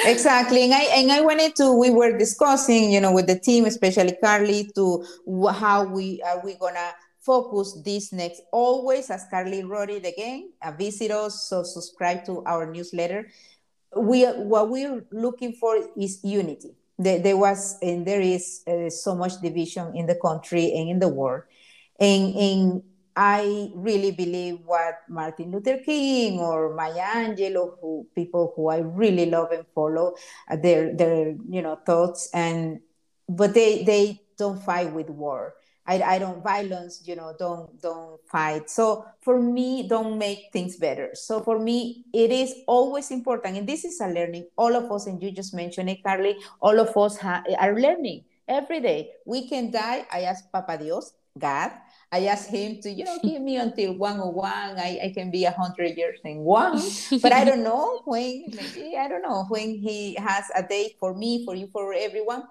Exactly. 0.07 0.65
And 0.65 0.73
i 0.73 0.85
and 0.97 1.13
i 1.13 1.21
wanted 1.21 1.55
to 1.57 1.79
we 1.79 1.91
were 1.91 2.17
discussing 2.17 2.91
you 2.91 3.01
know 3.01 3.13
with 3.13 3.27
the 3.27 3.39
team 3.39 3.67
especially 3.67 4.17
carly 4.23 4.71
to 4.75 5.05
how 5.53 5.85
we 5.85 6.23
are 6.23 6.41
we 6.43 6.55
gonna 6.55 6.93
focus 7.21 7.77
this 7.85 8.13
next 8.13 8.41
always 8.53 9.11
as 9.11 9.27
carly 9.31 9.63
wrote 9.63 9.91
it 9.91 10.07
again 10.07 10.51
uh, 10.63 10.73
visit 10.73 11.11
us 11.11 11.49
so 11.49 11.63
subscribe 11.63 12.25
to 12.25 12.43
our 12.47 12.65
newsletter. 12.65 13.29
We 13.95 14.25
what 14.25 14.71
we're 14.71 15.05
looking 15.13 15.53
for 15.53 15.77
is 15.97 16.21
unity 16.25 16.78
there, 16.99 17.19
there 17.19 17.37
was 17.37 17.79
and 17.81 18.07
there 18.07 18.21
is 18.21 18.63
uh, 18.67 18.91
so 18.91 19.15
much 19.15 19.41
division 19.41 19.97
in 19.97 20.07
the 20.07 20.17
country 20.17 20.73
and 20.75 20.89
in 20.89 20.99
the 20.99 21.09
world 21.09 21.43
and, 21.99 22.35
and 22.35 22.83
I 23.19 23.73
really 23.75 24.13
believe 24.13 24.61
what 24.65 25.01
Martin 25.09 25.51
Luther 25.51 25.79
King 25.79 26.39
or 26.39 26.73
Maya 26.73 27.27
Angelou, 27.27 27.75
who 27.81 28.07
people 28.15 28.53
who 28.55 28.69
I 28.69 28.79
really 28.79 29.27
love 29.27 29.51
and 29.51 29.67
follow 29.75 30.15
uh, 30.49 30.55
their 30.55 30.95
their 30.95 31.35
you 31.51 31.61
know 31.61 31.81
thoughts 31.85 32.31
and 32.33 32.79
but 33.29 33.55
they 33.55 33.83
they 33.83 34.21
don't 34.39 34.63
fight 34.63 34.93
with 34.93 35.11
war. 35.11 35.55
I, 35.89 36.03
I 36.03 36.19
don't 36.19 36.45
violence, 36.45 37.01
you 37.07 37.17
know, 37.17 37.35
don't 37.39 37.81
don't 37.81 38.21
fight. 38.31 38.69
So 38.69 39.07
for 39.23 39.41
me, 39.41 39.89
don't 39.89 40.19
make 40.19 40.51
things 40.53 40.77
better. 40.77 41.11
So 41.15 41.41
for 41.41 41.59
me, 41.59 42.05
it 42.13 42.31
is 42.31 42.55
always 42.69 43.11
important, 43.11 43.57
and 43.57 43.67
this 43.67 43.87
is 43.87 43.99
a 44.01 44.09
learning. 44.09 44.47
All 44.57 44.77
of 44.77 44.93
us, 44.93 45.07
and 45.07 45.21
you 45.23 45.33
just 45.33 45.55
mentioned 45.55 45.89
it, 45.89 46.05
Carly. 46.05 46.37
All 46.61 46.79
of 46.79 46.95
us 46.95 47.17
ha- 47.17 47.43
are 47.59 47.75
learning 47.81 48.25
every 48.47 48.81
day. 48.81 49.13
We 49.25 49.49
can 49.49 49.71
die. 49.71 50.07
I 50.13 50.23
ask 50.29 50.45
Papa 50.53 50.77
Dios, 50.77 51.15
God. 51.39 51.73
I 52.13 52.25
ask 52.27 52.49
him 52.49 52.81
to, 52.83 52.91
you 52.91 53.05
know, 53.05 53.19
give 53.25 53.41
me 53.41 53.57
until 53.57 53.95
101. 53.95 54.53
I, 54.79 55.01
I 55.05 55.13
can 55.15 55.31
be 55.31 55.45
100 55.45 55.97
years 55.97 56.19
in 56.25 56.39
one. 56.41 56.81
But 57.23 57.33
I 57.33 57.45
don't 57.45 57.63
know 57.63 58.03
when, 58.05 58.45
maybe, 58.53 58.97
I 58.97 59.09
don't 59.09 59.23
know, 59.23 59.45
when 59.49 59.77
he 59.77 60.17
has 60.21 60.45
a 60.55 60.63
date 60.63 60.97
for 61.01 61.15
me, 61.15 61.45
for 61.45 61.55
you, 61.55 61.69
for 61.73 61.93
everyone. 61.93 62.45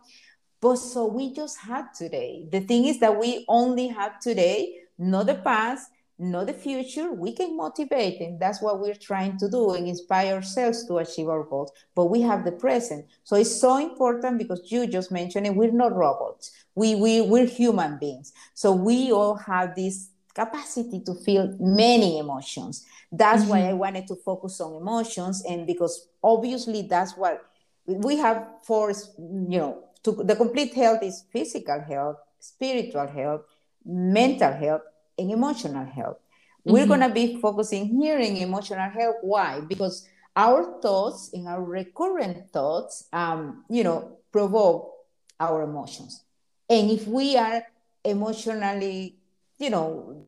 But 0.68 0.80
so 0.80 1.06
we 1.06 1.34
just 1.34 1.60
have 1.60 1.94
today. 1.94 2.46
The 2.52 2.60
thing 2.60 2.88
is 2.88 3.00
that 3.00 3.18
we 3.18 3.46
only 3.48 3.88
have 3.88 4.20
today, 4.20 4.80
not 4.98 5.28
the 5.28 5.36
past, 5.36 5.90
not 6.20 6.48
the 6.48 6.54
future. 6.54 7.14
We 7.14 7.32
can 7.32 7.56
motivate, 7.56 8.20
and 8.20 8.38
that's 8.38 8.62
what 8.62 8.82
we're 8.82 8.94
trying 8.94 9.38
to 9.38 9.50
do 9.50 9.76
and 9.76 9.88
inspire 9.88 10.34
ourselves 10.36 10.86
to 10.88 10.98
achieve 10.98 11.30
our 11.30 11.46
goals. 11.46 11.72
But 11.96 12.08
we 12.08 12.20
have 12.24 12.44
the 12.44 12.52
present. 12.52 13.06
So 13.24 13.38
it's 13.38 13.62
so 13.62 13.78
important 13.78 14.40
because 14.40 14.70
you 14.70 14.88
just 14.88 15.10
mentioned 15.10 15.48
it, 15.48 15.56
we're 15.56 15.72
not 15.72 15.96
robots. 15.96 16.52
We, 16.76 16.96
we, 16.96 17.22
we're 17.22 17.46
human 17.46 17.98
beings. 17.98 18.34
So 18.54 18.74
we 18.74 19.14
all 19.14 19.36
have 19.36 19.74
this 19.74 20.10
capacity 20.34 21.00
to 21.06 21.14
feel 21.14 21.56
many 21.62 22.20
emotions. 22.20 22.86
That's 23.10 23.44
mm-hmm. 23.44 23.52
why 23.52 23.70
I 23.70 23.74
wanted 23.74 24.06
to 24.08 24.16
focus 24.18 24.60
on 24.60 24.76
emotions, 24.76 25.46
and 25.48 25.66
because 25.66 26.10
obviously 26.22 26.82
that's 26.82 27.16
what 27.16 27.46
we 27.86 28.18
have 28.18 28.46
forced, 28.64 29.14
you 29.18 29.60
know, 29.60 29.87
to 30.08 30.24
the 30.24 30.36
complete 30.36 30.74
health 30.74 31.04
is 31.04 31.26
physical 31.32 31.82
health, 31.82 32.18
spiritual 32.40 33.08
health, 33.08 33.42
mental 33.86 34.54
health, 34.54 34.82
and 35.18 35.32
emotional 35.32 35.86
health. 35.86 36.18
Mm-hmm. 36.18 36.72
We're 36.72 36.88
going 36.88 37.02
to 37.02 37.10
be 37.10 37.42
focusing 37.42 37.88
here 37.88 38.18
in 38.18 38.38
emotional 38.38 38.90
health. 38.90 39.18
Why? 39.22 39.60
Because 39.60 40.08
our 40.36 40.80
thoughts 40.82 41.32
and 41.34 41.48
our 41.48 41.62
recurrent 41.62 42.52
thoughts, 42.52 43.08
um, 43.12 43.66
you 43.70 43.84
know, 43.84 44.18
provoke 44.32 44.94
our 45.40 45.64
emotions. 45.64 46.24
And 46.70 46.90
if 46.90 47.08
we 47.08 47.36
are 47.38 47.64
emotionally, 48.04 49.18
you 49.58 49.70
know, 49.70 50.28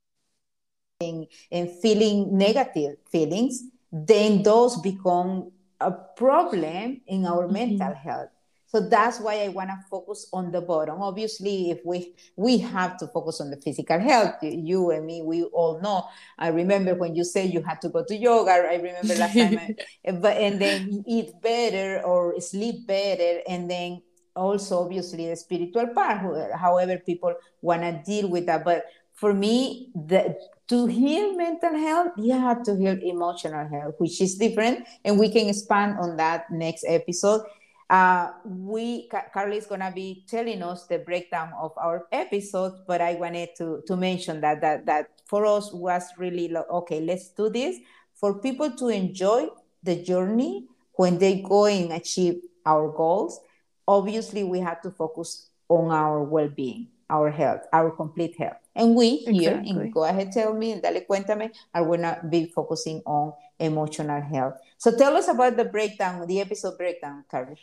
and, 1.00 1.28
and 1.52 1.72
feeling 1.82 2.38
negative 2.38 2.98
feelings, 3.10 3.64
then 3.92 4.44
those 4.44 4.78
become 4.82 5.52
a 5.80 5.92
problem 5.92 7.02
in 7.08 7.26
our 7.26 7.44
mm-hmm. 7.44 7.54
mental 7.54 7.94
health. 7.94 8.30
So 8.70 8.80
that's 8.80 9.20
why 9.20 9.42
I 9.42 9.48
want 9.48 9.70
to 9.70 9.78
focus 9.90 10.30
on 10.32 10.52
the 10.52 10.62
bottom. 10.62 11.02
Obviously, 11.02 11.72
if 11.72 11.80
we 11.84 12.14
we 12.36 12.60
have 12.60 12.98
to 12.98 13.08
focus 13.08 13.42
on 13.42 13.50
the 13.50 13.58
physical 13.58 14.00
health, 14.00 14.36
you 14.44 14.92
and 14.92 15.08
me, 15.08 15.24
we 15.24 15.44
all 15.44 15.82
know. 15.82 16.06
I 16.38 16.50
remember 16.50 16.94
when 16.94 17.16
you 17.16 17.24
said 17.24 17.52
you 17.52 17.64
had 17.64 17.82
to 17.82 17.90
go 17.90 18.06
to 18.06 18.16
yoga. 18.16 18.52
I 18.52 18.76
remember 18.76 19.16
last 19.16 19.34
time, 19.34 19.58
I, 19.58 19.76
eh, 20.06 20.12
but 20.12 20.38
and 20.38 20.62
then 20.62 21.04
eat 21.08 21.42
better 21.42 22.06
or 22.06 22.40
sleep 22.40 22.86
better, 22.86 23.42
and 23.50 23.70
then 23.70 24.04
also 24.36 24.84
obviously 24.84 25.28
the 25.28 25.36
spiritual 25.36 25.88
part. 25.88 26.22
However, 26.54 27.02
people 27.04 27.34
want 27.62 27.82
to 27.82 28.04
deal 28.06 28.30
with 28.30 28.46
that, 28.46 28.64
but 28.64 28.86
for 29.14 29.34
me, 29.34 29.90
the 29.96 30.38
to 30.70 30.86
heal 30.86 31.36
mental 31.36 31.76
health, 31.76 32.12
you 32.18 32.38
have 32.38 32.62
to 32.62 32.78
heal 32.78 32.96
emotional 33.02 33.68
health, 33.68 33.96
which 33.98 34.22
is 34.22 34.38
different, 34.38 34.86
and 35.04 35.18
we 35.18 35.32
can 35.32 35.50
expand 35.50 35.98
on 36.00 36.18
that 36.18 36.46
next 36.52 36.86
episode 36.88 37.42
uh, 37.90 38.32
we 38.46 39.10
Carly 39.34 39.58
is 39.58 39.66
gonna 39.66 39.92
be 39.92 40.24
telling 40.28 40.62
us 40.62 40.86
the 40.86 41.00
breakdown 41.00 41.52
of 41.60 41.72
our 41.78 42.08
episode, 42.12 42.74
but 42.88 43.02
I 43.02 43.16
wanted 43.16 43.50
to 43.58 43.82
to 43.88 43.98
mention 43.98 44.42
that 44.42 44.62
that 44.62 44.86
that 44.86 45.10
for 45.26 45.46
us 45.46 45.74
was 45.74 46.04
really 46.18 46.54
okay. 46.56 47.02
Let's 47.02 47.30
do 47.30 47.50
this 47.50 47.78
for 48.14 48.40
people 48.40 48.72
to 48.78 48.90
enjoy 48.90 49.48
the 49.82 49.96
journey 50.04 50.68
when 50.94 51.18
they 51.18 51.42
go 51.42 51.66
and 51.66 51.92
achieve 51.94 52.42
our 52.66 52.92
goals. 52.92 53.40
Obviously, 53.88 54.44
we 54.44 54.60
have 54.60 54.82
to 54.82 54.92
focus 54.92 55.50
on 55.68 55.90
our 55.92 56.24
well-being, 56.24 56.90
our 57.10 57.32
health, 57.32 57.62
our 57.74 57.90
complete 57.90 58.38
health. 58.38 58.58
And 58.76 58.96
we 58.96 59.18
here, 59.26 59.58
exactly. 59.58 59.72
and 59.72 59.94
go 59.94 60.04
ahead, 60.04 60.32
tell 60.32 60.54
me, 60.54 60.74
and 60.74 60.82
dale 60.82 61.02
cuéntame, 61.10 61.50
are 61.74 61.86
gonna 61.86 62.22
be 62.30 62.52
focusing 62.54 63.02
on 63.06 63.34
emotional 63.60 64.22
health. 64.22 64.56
So 64.78 64.96
tell 64.96 65.16
us 65.16 65.28
about 65.28 65.58
the 65.58 65.66
breakdown, 65.66 66.26
the 66.28 66.42
episode 66.42 66.78
breakdown, 66.78 67.26
Carly. 67.30 67.58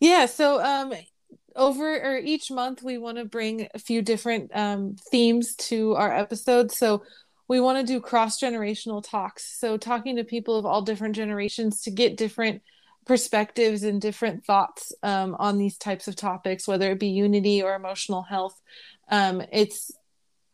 Yeah, 0.00 0.26
so 0.26 0.62
um 0.62 0.92
over 1.56 1.96
or 2.00 2.18
each 2.18 2.50
month 2.50 2.82
we 2.82 2.98
want 2.98 3.18
to 3.18 3.24
bring 3.24 3.68
a 3.74 3.78
few 3.78 4.02
different 4.02 4.50
um 4.54 4.96
themes 5.10 5.54
to 5.56 5.94
our 5.94 6.14
episodes. 6.14 6.76
So 6.76 7.02
we 7.48 7.60
want 7.60 7.78
to 7.78 7.92
do 7.92 8.00
cross 8.00 8.40
generational 8.40 9.02
talks. 9.06 9.58
So 9.58 9.76
talking 9.76 10.16
to 10.16 10.24
people 10.24 10.58
of 10.58 10.64
all 10.64 10.82
different 10.82 11.14
generations 11.14 11.82
to 11.82 11.90
get 11.90 12.16
different 12.16 12.62
perspectives 13.06 13.82
and 13.82 14.00
different 14.00 14.44
thoughts 14.44 14.92
um, 15.02 15.36
on 15.38 15.58
these 15.58 15.76
types 15.76 16.08
of 16.08 16.16
topics, 16.16 16.66
whether 16.66 16.90
it 16.90 16.98
be 16.98 17.08
unity 17.08 17.62
or 17.62 17.74
emotional 17.74 18.22
health. 18.22 18.58
Um, 19.10 19.42
it's 19.52 19.92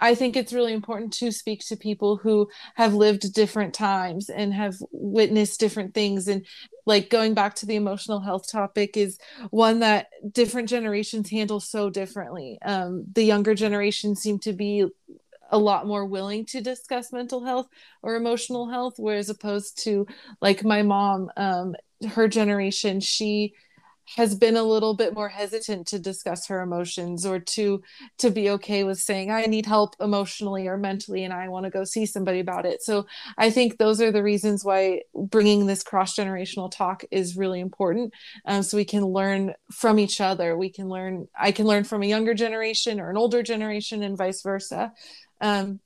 I 0.00 0.14
think 0.14 0.36
it's 0.36 0.52
really 0.52 0.72
important 0.72 1.12
to 1.14 1.30
speak 1.30 1.60
to 1.66 1.76
people 1.76 2.16
who 2.16 2.48
have 2.74 2.94
lived 2.94 3.32
different 3.34 3.74
times 3.74 4.30
and 4.30 4.54
have 4.54 4.76
witnessed 4.90 5.60
different 5.60 5.94
things. 5.94 6.26
And 6.28 6.46
like 6.86 7.10
going 7.10 7.34
back 7.34 7.54
to 7.56 7.66
the 7.66 7.76
emotional 7.76 8.20
health 8.20 8.50
topic 8.50 8.96
is 8.96 9.18
one 9.50 9.80
that 9.80 10.08
different 10.32 10.68
generations 10.68 11.30
handle 11.30 11.60
so 11.60 11.90
differently. 11.90 12.58
Um, 12.62 13.04
the 13.12 13.24
younger 13.24 13.54
generation 13.54 14.16
seem 14.16 14.38
to 14.40 14.52
be 14.52 14.86
a 15.50 15.58
lot 15.58 15.86
more 15.86 16.04
willing 16.04 16.46
to 16.46 16.60
discuss 16.60 17.12
mental 17.12 17.44
health 17.44 17.68
or 18.02 18.16
emotional 18.16 18.68
health, 18.68 18.94
whereas 18.96 19.28
opposed 19.28 19.82
to 19.84 20.06
like 20.40 20.64
my 20.64 20.82
mom, 20.82 21.30
um, 21.36 21.74
her 22.08 22.28
generation, 22.28 23.00
she 23.00 23.54
has 24.16 24.34
been 24.34 24.56
a 24.56 24.62
little 24.62 24.94
bit 24.94 25.14
more 25.14 25.28
hesitant 25.28 25.86
to 25.86 25.98
discuss 25.98 26.46
her 26.46 26.60
emotions 26.62 27.24
or 27.24 27.38
to 27.38 27.82
to 28.18 28.30
be 28.30 28.50
okay 28.50 28.84
with 28.84 28.98
saying 28.98 29.30
i 29.30 29.42
need 29.42 29.66
help 29.66 29.94
emotionally 30.00 30.66
or 30.66 30.76
mentally 30.76 31.24
and 31.24 31.32
i 31.32 31.48
want 31.48 31.64
to 31.64 31.70
go 31.70 31.84
see 31.84 32.06
somebody 32.06 32.40
about 32.40 32.66
it. 32.66 32.82
So 32.82 33.06
i 33.38 33.50
think 33.50 33.78
those 33.78 34.00
are 34.00 34.10
the 34.10 34.22
reasons 34.22 34.64
why 34.64 35.02
bringing 35.14 35.66
this 35.66 35.82
cross 35.82 36.16
generational 36.16 36.70
talk 36.70 37.04
is 37.10 37.36
really 37.36 37.60
important 37.60 38.12
um, 38.46 38.62
so 38.62 38.76
we 38.76 38.84
can 38.84 39.04
learn 39.04 39.54
from 39.72 39.98
each 39.98 40.20
other. 40.20 40.56
We 40.56 40.70
can 40.70 40.88
learn 40.88 41.28
i 41.38 41.52
can 41.52 41.66
learn 41.66 41.84
from 41.84 42.02
a 42.02 42.06
younger 42.06 42.34
generation 42.34 43.00
or 43.00 43.10
an 43.10 43.16
older 43.16 43.42
generation 43.42 44.02
and 44.02 44.16
vice 44.16 44.42
versa. 44.42 44.92
Um, 45.40 45.80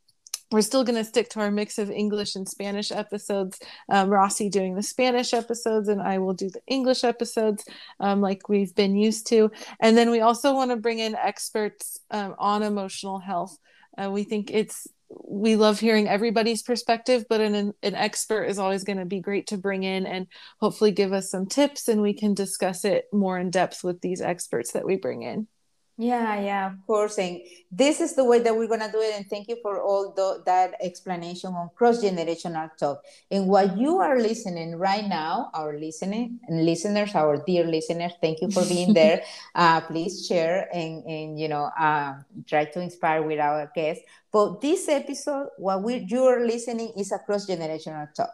we're 0.54 0.60
still 0.60 0.84
going 0.84 0.96
to 0.96 1.04
stick 1.04 1.28
to 1.30 1.40
our 1.40 1.50
mix 1.50 1.78
of 1.78 1.90
English 1.90 2.36
and 2.36 2.48
Spanish 2.48 2.92
episodes. 2.92 3.58
Um, 3.88 4.08
Rossy 4.08 4.48
doing 4.48 4.76
the 4.76 4.82
Spanish 4.82 5.34
episodes, 5.34 5.88
and 5.88 6.00
I 6.00 6.18
will 6.18 6.32
do 6.32 6.48
the 6.48 6.62
English 6.68 7.02
episodes 7.02 7.64
um, 7.98 8.20
like 8.20 8.48
we've 8.48 8.72
been 8.72 8.94
used 8.94 9.26
to. 9.28 9.50
And 9.80 9.98
then 9.98 10.10
we 10.10 10.20
also 10.20 10.54
want 10.54 10.70
to 10.70 10.76
bring 10.76 11.00
in 11.00 11.16
experts 11.16 11.98
um, 12.12 12.36
on 12.38 12.62
emotional 12.62 13.18
health. 13.18 13.58
Uh, 13.98 14.12
we 14.12 14.22
think 14.22 14.52
it's 14.52 14.86
we 15.08 15.56
love 15.56 15.80
hearing 15.80 16.08
everybody's 16.08 16.62
perspective, 16.62 17.24
but 17.28 17.40
an 17.40 17.74
an 17.82 17.94
expert 17.96 18.44
is 18.44 18.58
always 18.58 18.84
going 18.84 18.98
to 18.98 19.04
be 19.04 19.20
great 19.20 19.48
to 19.48 19.58
bring 19.58 19.82
in 19.82 20.06
and 20.06 20.28
hopefully 20.60 20.92
give 20.92 21.12
us 21.12 21.30
some 21.30 21.46
tips, 21.46 21.88
and 21.88 22.00
we 22.00 22.14
can 22.14 22.32
discuss 22.32 22.84
it 22.84 23.06
more 23.12 23.40
in 23.40 23.50
depth 23.50 23.82
with 23.82 24.00
these 24.02 24.20
experts 24.22 24.70
that 24.72 24.86
we 24.86 24.94
bring 24.96 25.22
in. 25.22 25.48
Yeah, 25.96 26.40
yeah, 26.40 26.66
of 26.72 26.84
course. 26.88 27.18
And 27.18 27.40
this 27.70 28.00
is 28.00 28.16
the 28.16 28.24
way 28.24 28.40
that 28.40 28.56
we're 28.56 28.66
going 28.66 28.80
to 28.80 28.90
do 28.90 29.00
it. 29.00 29.14
And 29.14 29.30
thank 29.30 29.46
you 29.46 29.56
for 29.62 29.80
all 29.80 30.12
the, 30.12 30.42
that 30.44 30.74
explanation 30.80 31.52
on 31.54 31.70
cross 31.76 32.02
generational 32.02 32.68
talk. 32.76 33.04
And 33.30 33.46
what 33.46 33.78
you 33.78 33.98
are 33.98 34.18
listening 34.18 34.74
right 34.74 35.06
now, 35.06 35.50
our 35.54 35.78
listening 35.78 36.40
and 36.48 36.64
listeners, 36.66 37.14
our 37.14 37.36
dear 37.46 37.62
listeners, 37.64 38.12
thank 38.20 38.40
you 38.40 38.50
for 38.50 38.64
being 38.66 38.92
there. 38.92 39.22
uh, 39.54 39.82
please 39.82 40.26
share 40.26 40.68
and, 40.74 41.04
and 41.04 41.38
you 41.38 41.46
know, 41.46 41.70
uh, 41.78 42.14
try 42.48 42.64
to 42.64 42.80
inspire 42.80 43.22
with 43.22 43.38
our 43.38 43.70
guests. 43.72 44.02
But 44.32 44.60
this 44.62 44.88
episode, 44.88 45.50
what 45.58 45.84
we 45.84 45.98
you're 46.08 46.44
listening 46.44 46.92
is 46.98 47.12
a 47.12 47.20
cross 47.20 47.46
generational 47.46 48.12
talk 48.14 48.30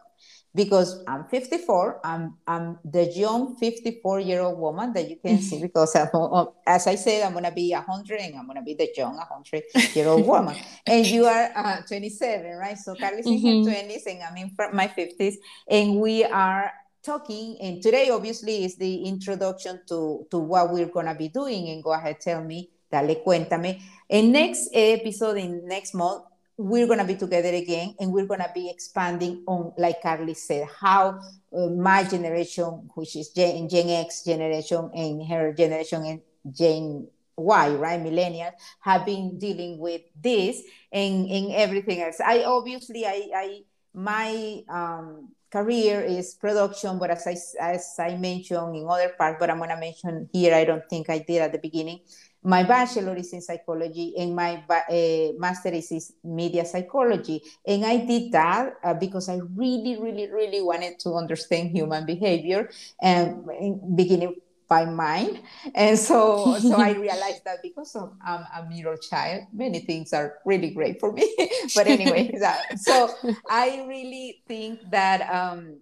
because 0.53 1.03
I'm 1.07 1.25
54. 1.25 2.01
I'm 2.03 2.37
I'm 2.47 2.77
the 2.83 3.05
young 3.05 3.55
54 3.55 4.19
year 4.19 4.41
old 4.41 4.59
woman 4.59 4.93
that 4.93 5.09
you 5.09 5.17
can 5.17 5.39
see 5.39 5.61
because 5.67 5.95
I'm, 5.95 6.47
as 6.67 6.87
I 6.87 6.95
said, 6.95 7.25
I'm 7.25 7.33
gonna 7.33 7.51
be 7.51 7.71
100 7.71 8.19
and 8.19 8.35
I'm 8.35 8.47
gonna 8.47 8.61
be 8.61 8.73
the 8.73 8.89
young 8.95 9.15
100 9.15 9.63
year 9.95 10.07
old 10.07 10.25
woman. 10.25 10.55
and 10.85 11.05
you 11.05 11.25
are 11.25 11.51
uh, 11.55 11.81
27, 11.87 12.57
right? 12.57 12.77
So 12.77 12.95
Carly's 12.95 13.25
mm-hmm. 13.25 13.47
in 13.47 13.65
her 13.65 13.71
20s 13.71 14.05
and 14.07 14.23
I'm 14.23 14.37
in 14.37 14.51
my 14.73 14.87
50s, 14.87 15.35
and 15.69 15.99
we 15.99 16.25
are 16.25 16.71
talking. 17.03 17.57
And 17.61 17.81
today, 17.81 18.09
obviously, 18.09 18.65
is 18.65 18.75
the 18.75 19.03
introduction 19.05 19.81
to 19.87 20.27
to 20.31 20.37
what 20.37 20.71
we're 20.71 20.91
gonna 20.91 21.15
be 21.15 21.29
doing. 21.29 21.69
And 21.69 21.83
go 21.83 21.93
ahead, 21.93 22.19
tell 22.19 22.43
me. 22.43 22.69
Dale, 22.91 23.23
cuéntame. 23.23 23.79
In 24.09 24.33
next 24.33 24.67
episode, 24.73 25.37
in 25.37 25.65
next 25.65 25.93
month, 25.93 26.25
we're 26.61 26.85
going 26.85 26.99
to 26.99 27.05
be 27.05 27.15
together 27.15 27.49
again 27.49 27.95
and 27.99 28.13
we're 28.13 28.27
going 28.27 28.39
to 28.39 28.51
be 28.53 28.69
expanding 28.69 29.43
on 29.47 29.73
like 29.77 30.01
carly 30.01 30.35
said 30.35 30.67
how 30.79 31.19
uh, 31.57 31.67
my 31.67 32.03
generation 32.03 32.87
which 32.93 33.15
is 33.15 33.29
gen, 33.29 33.67
gen 33.67 33.89
x 33.89 34.23
generation 34.23 34.89
and 34.93 35.27
her 35.27 35.53
generation 35.53 36.05
and 36.05 36.21
gen 36.55 37.07
y 37.35 37.69
right 37.73 37.99
millennials 37.99 38.53
have 38.79 39.05
been 39.05 39.39
dealing 39.39 39.79
with 39.79 40.01
this 40.21 40.61
and, 40.91 41.51
everything 41.53 42.01
else. 42.01 42.19
I 42.23 42.43
obviously 42.43 43.05
i 43.05 43.29
i 43.35 43.61
my 43.93 44.63
um 44.69 45.29
career 45.51 46.01
is 46.01 46.35
production 46.35 46.97
but 46.99 47.09
as 47.09 47.27
i 47.27 47.35
as 47.59 47.95
i 47.99 48.15
mentioned 48.15 48.75
in 48.75 48.87
other 48.87 49.09
parts 49.17 49.37
but 49.39 49.49
i'm 49.49 49.57
going 49.57 49.69
to 49.69 49.75
mention 49.75 50.29
here 50.31 50.55
i 50.55 50.63
don't 50.63 50.87
think 50.89 51.09
i 51.09 51.19
did 51.19 51.41
at 51.41 51.51
the 51.51 51.57
beginning 51.57 51.99
my 52.43 52.63
bachelor 52.63 53.15
is 53.15 53.33
in 53.33 53.41
psychology 53.41 54.13
and 54.17 54.35
my 54.35 54.63
uh, 54.69 55.33
master 55.37 55.69
is 55.69 55.91
in 55.91 56.01
media 56.23 56.65
psychology. 56.65 57.41
And 57.65 57.85
I 57.85 57.97
did 57.97 58.31
that 58.31 58.73
uh, 58.83 58.93
because 58.93 59.29
I 59.29 59.39
really, 59.55 59.97
really, 59.99 60.31
really 60.31 60.61
wanted 60.61 60.99
to 60.99 61.13
understand 61.13 61.71
human 61.71 62.05
behavior 62.05 62.69
and 63.01 63.45
beginning 63.95 64.35
by 64.71 64.85
mind. 64.85 65.41
And 65.75 65.99
so, 65.99 66.57
so 66.57 66.79
I 66.79 66.91
realized 67.07 67.43
that 67.43 67.59
because 67.61 67.93
of, 67.93 68.13
I'm 68.25 68.45
a 68.55 68.69
middle 68.69 68.95
child, 68.95 69.43
many 69.51 69.81
things 69.81 70.13
are 70.13 70.39
really 70.45 70.69
great 70.69 70.97
for 71.01 71.11
me. 71.11 71.27
but 71.75 71.87
anyway, 71.87 72.31
that, 72.39 72.79
so 72.79 73.11
I 73.49 73.83
really 73.85 74.41
think 74.47 74.79
that 74.89 75.27
um, 75.27 75.81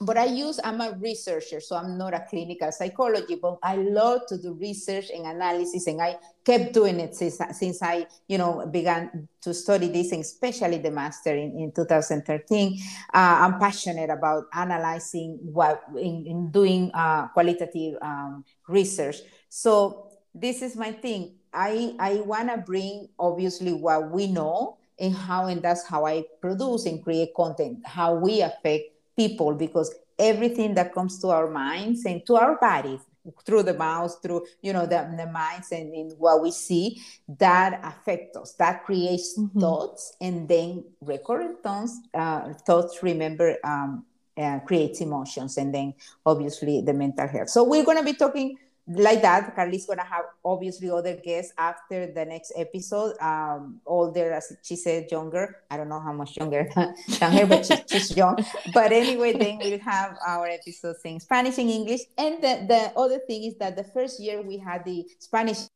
but 0.00 0.18
I 0.18 0.26
use, 0.26 0.60
I'm 0.62 0.80
a 0.80 0.92
researcher, 1.00 1.60
so 1.60 1.76
I'm 1.76 1.96
not 1.96 2.12
a 2.12 2.26
clinical 2.28 2.70
psychologist, 2.70 3.40
but 3.40 3.58
I 3.62 3.76
love 3.76 4.26
to 4.28 4.36
do 4.36 4.52
research 4.52 5.10
and 5.10 5.26
analysis, 5.26 5.86
and 5.86 6.02
I 6.02 6.16
kept 6.44 6.74
doing 6.74 7.00
it 7.00 7.14
since, 7.14 7.40
since 7.52 7.82
I, 7.82 8.06
you 8.28 8.36
know, 8.36 8.66
began 8.66 9.28
to 9.40 9.54
study 9.54 9.88
this, 9.88 10.12
and 10.12 10.20
especially 10.20 10.78
the 10.78 10.90
master 10.90 11.34
in, 11.34 11.58
in 11.58 11.72
2013. 11.72 12.78
Uh, 13.14 13.16
I'm 13.16 13.58
passionate 13.58 14.10
about 14.10 14.44
analyzing 14.52 15.38
what, 15.42 15.82
in, 15.96 16.26
in 16.26 16.50
doing 16.50 16.90
uh, 16.92 17.28
qualitative 17.28 17.96
um, 18.02 18.44
research. 18.68 19.16
So 19.48 20.10
this 20.34 20.60
is 20.60 20.76
my 20.76 20.92
thing. 20.92 21.36
I, 21.54 21.94
I 21.98 22.16
want 22.16 22.50
to 22.50 22.58
bring, 22.58 23.08
obviously, 23.18 23.72
what 23.72 24.10
we 24.10 24.26
know 24.26 24.76
and 24.98 25.14
how, 25.14 25.46
and 25.46 25.62
that's 25.62 25.86
how 25.86 26.06
I 26.06 26.24
produce 26.40 26.84
and 26.84 27.02
create 27.02 27.34
content, 27.34 27.78
how 27.86 28.14
we 28.14 28.42
affect 28.42 28.90
people 29.16 29.54
because 29.54 29.94
everything 30.18 30.74
that 30.74 30.94
comes 30.94 31.18
to 31.20 31.28
our 31.28 31.50
minds 31.50 32.04
and 32.04 32.24
to 32.26 32.36
our 32.36 32.58
bodies 32.58 33.00
through 33.44 33.62
the 33.62 33.74
mouth 33.74 34.16
through 34.22 34.44
you 34.62 34.72
know 34.72 34.86
the, 34.86 35.14
the 35.16 35.26
minds 35.26 35.72
and 35.72 35.92
in 35.94 36.10
what 36.18 36.42
we 36.42 36.50
see 36.50 37.02
that 37.28 37.80
affect 37.82 38.36
us 38.36 38.52
that 38.54 38.84
creates 38.84 39.38
mm-hmm. 39.38 39.58
thoughts 39.58 40.16
and 40.20 40.48
then 40.48 40.84
recurrent 41.00 41.62
thoughts 41.62 41.98
uh, 42.14 42.52
thoughts 42.66 43.02
remember 43.02 43.56
um, 43.64 44.04
uh, 44.38 44.58
creates 44.60 45.00
emotions 45.00 45.56
and 45.56 45.74
then 45.74 45.94
obviously 46.24 46.80
the 46.82 46.92
mental 46.92 47.26
health 47.26 47.50
so 47.50 47.64
we're 47.64 47.84
going 47.84 47.98
to 47.98 48.04
be 48.04 48.14
talking 48.14 48.56
like 48.88 49.22
that, 49.22 49.54
Carly's 49.54 49.86
gonna 49.86 50.04
have 50.04 50.26
obviously 50.44 50.90
other 50.90 51.16
guests 51.16 51.52
after 51.58 52.06
the 52.12 52.24
next 52.24 52.52
episode. 52.56 53.18
Um, 53.20 53.80
older, 53.84 54.32
as 54.32 54.56
she 54.62 54.76
said, 54.76 55.10
younger. 55.10 55.62
I 55.70 55.76
don't 55.76 55.88
know 55.88 56.00
how 56.00 56.12
much 56.12 56.36
younger 56.36 56.68
than 56.74 57.32
her, 57.32 57.46
but 57.46 57.66
she, 57.66 57.74
she's 57.90 58.16
young. 58.16 58.38
But 58.72 58.92
anyway, 58.92 59.32
then 59.32 59.58
we'll 59.58 59.80
have 59.80 60.16
our 60.24 60.46
episodes 60.46 61.00
in 61.04 61.18
Spanish 61.18 61.58
and 61.58 61.68
English. 61.68 62.02
And 62.16 62.42
the, 62.42 62.66
the 62.68 62.92
other 62.96 63.18
thing 63.26 63.44
is 63.44 63.56
that 63.58 63.76
the 63.76 63.84
first 63.84 64.20
year 64.20 64.40
we 64.40 64.58
had 64.58 64.84
the 64.84 65.04
Spanish 65.18 65.66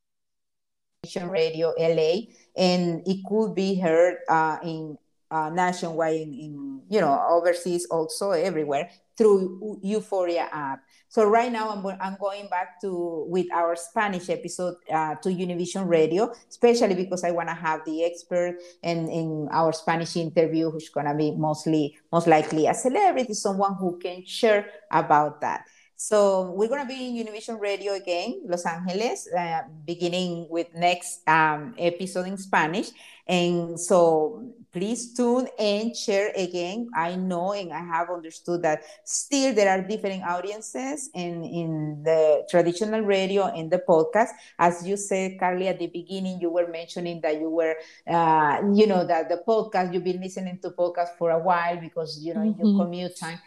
radio 1.16 1.72
LA, 1.78 2.30
and 2.56 3.02
it 3.06 3.24
could 3.28 3.54
be 3.54 3.74
heard 3.74 4.18
uh, 4.28 4.58
in 4.62 4.96
uh, 5.30 5.50
nationwide, 5.50 6.20
in, 6.20 6.34
in 6.34 6.82
you 6.88 7.00
know 7.00 7.20
overseas, 7.28 7.86
also 7.86 8.32
everywhere 8.32 8.90
through 9.16 9.78
Uforia 9.84 10.48
app. 10.50 10.80
So 11.08 11.24
right 11.24 11.50
now 11.52 11.70
I'm, 11.70 11.84
I'm 12.00 12.16
going 12.20 12.48
back 12.48 12.80
to 12.82 13.26
with 13.28 13.46
our 13.52 13.76
Spanish 13.76 14.30
episode 14.30 14.76
uh, 14.90 15.16
to 15.16 15.28
Univision 15.28 15.88
Radio, 15.88 16.32
especially 16.48 16.94
because 16.94 17.24
I 17.24 17.32
want 17.32 17.48
to 17.48 17.54
have 17.54 17.84
the 17.84 18.04
expert 18.04 18.56
and 18.82 19.10
in 19.10 19.48
our 19.50 19.72
Spanish 19.72 20.16
interview, 20.16 20.70
who's 20.70 20.88
gonna 20.88 21.14
be 21.14 21.32
mostly 21.32 21.98
most 22.12 22.26
likely 22.28 22.66
a 22.66 22.74
celebrity, 22.74 23.34
someone 23.34 23.74
who 23.74 23.98
can 23.98 24.24
share 24.24 24.66
about 24.90 25.40
that. 25.42 25.66
So 26.00 26.56
we're 26.56 26.72
going 26.72 26.80
to 26.80 26.88
be 26.88 26.96
in 27.12 27.26
Univision 27.26 27.60
Radio 27.60 27.92
again, 27.92 28.40
Los 28.48 28.64
Angeles, 28.64 29.28
uh, 29.36 29.68
beginning 29.84 30.46
with 30.48 30.72
next 30.74 31.20
um, 31.28 31.74
episode 31.76 32.26
in 32.26 32.38
Spanish. 32.38 32.88
And 33.28 33.78
so 33.78 34.42
please 34.72 35.12
tune 35.12 35.46
and 35.58 35.94
share 35.94 36.32
again. 36.34 36.88
I 36.96 37.16
know 37.16 37.52
and 37.52 37.70
I 37.70 37.80
have 37.80 38.08
understood 38.08 38.62
that 38.62 38.82
still 39.04 39.54
there 39.54 39.68
are 39.68 39.86
different 39.86 40.24
audiences 40.24 41.10
in, 41.12 41.44
in 41.44 42.02
the 42.02 42.46
traditional 42.48 43.02
radio 43.02 43.48
and 43.48 43.70
the 43.70 43.82
podcast. 43.86 44.30
As 44.58 44.88
you 44.88 44.96
said, 44.96 45.38
Carly, 45.38 45.68
at 45.68 45.78
the 45.78 45.88
beginning, 45.88 46.40
you 46.40 46.48
were 46.48 46.68
mentioning 46.68 47.20
that 47.20 47.38
you 47.38 47.50
were, 47.50 47.76
uh, 48.08 48.62
you 48.72 48.86
know, 48.86 49.04
that 49.04 49.28
the 49.28 49.42
podcast, 49.46 49.92
you've 49.92 50.04
been 50.04 50.22
listening 50.22 50.60
to 50.62 50.70
podcast 50.70 51.18
for 51.18 51.30
a 51.30 51.38
while 51.38 51.78
because, 51.78 52.18
you 52.24 52.32
know, 52.32 52.40
mm-hmm. 52.40 52.66
your 52.66 52.82
commute 52.82 53.18
time 53.18 53.38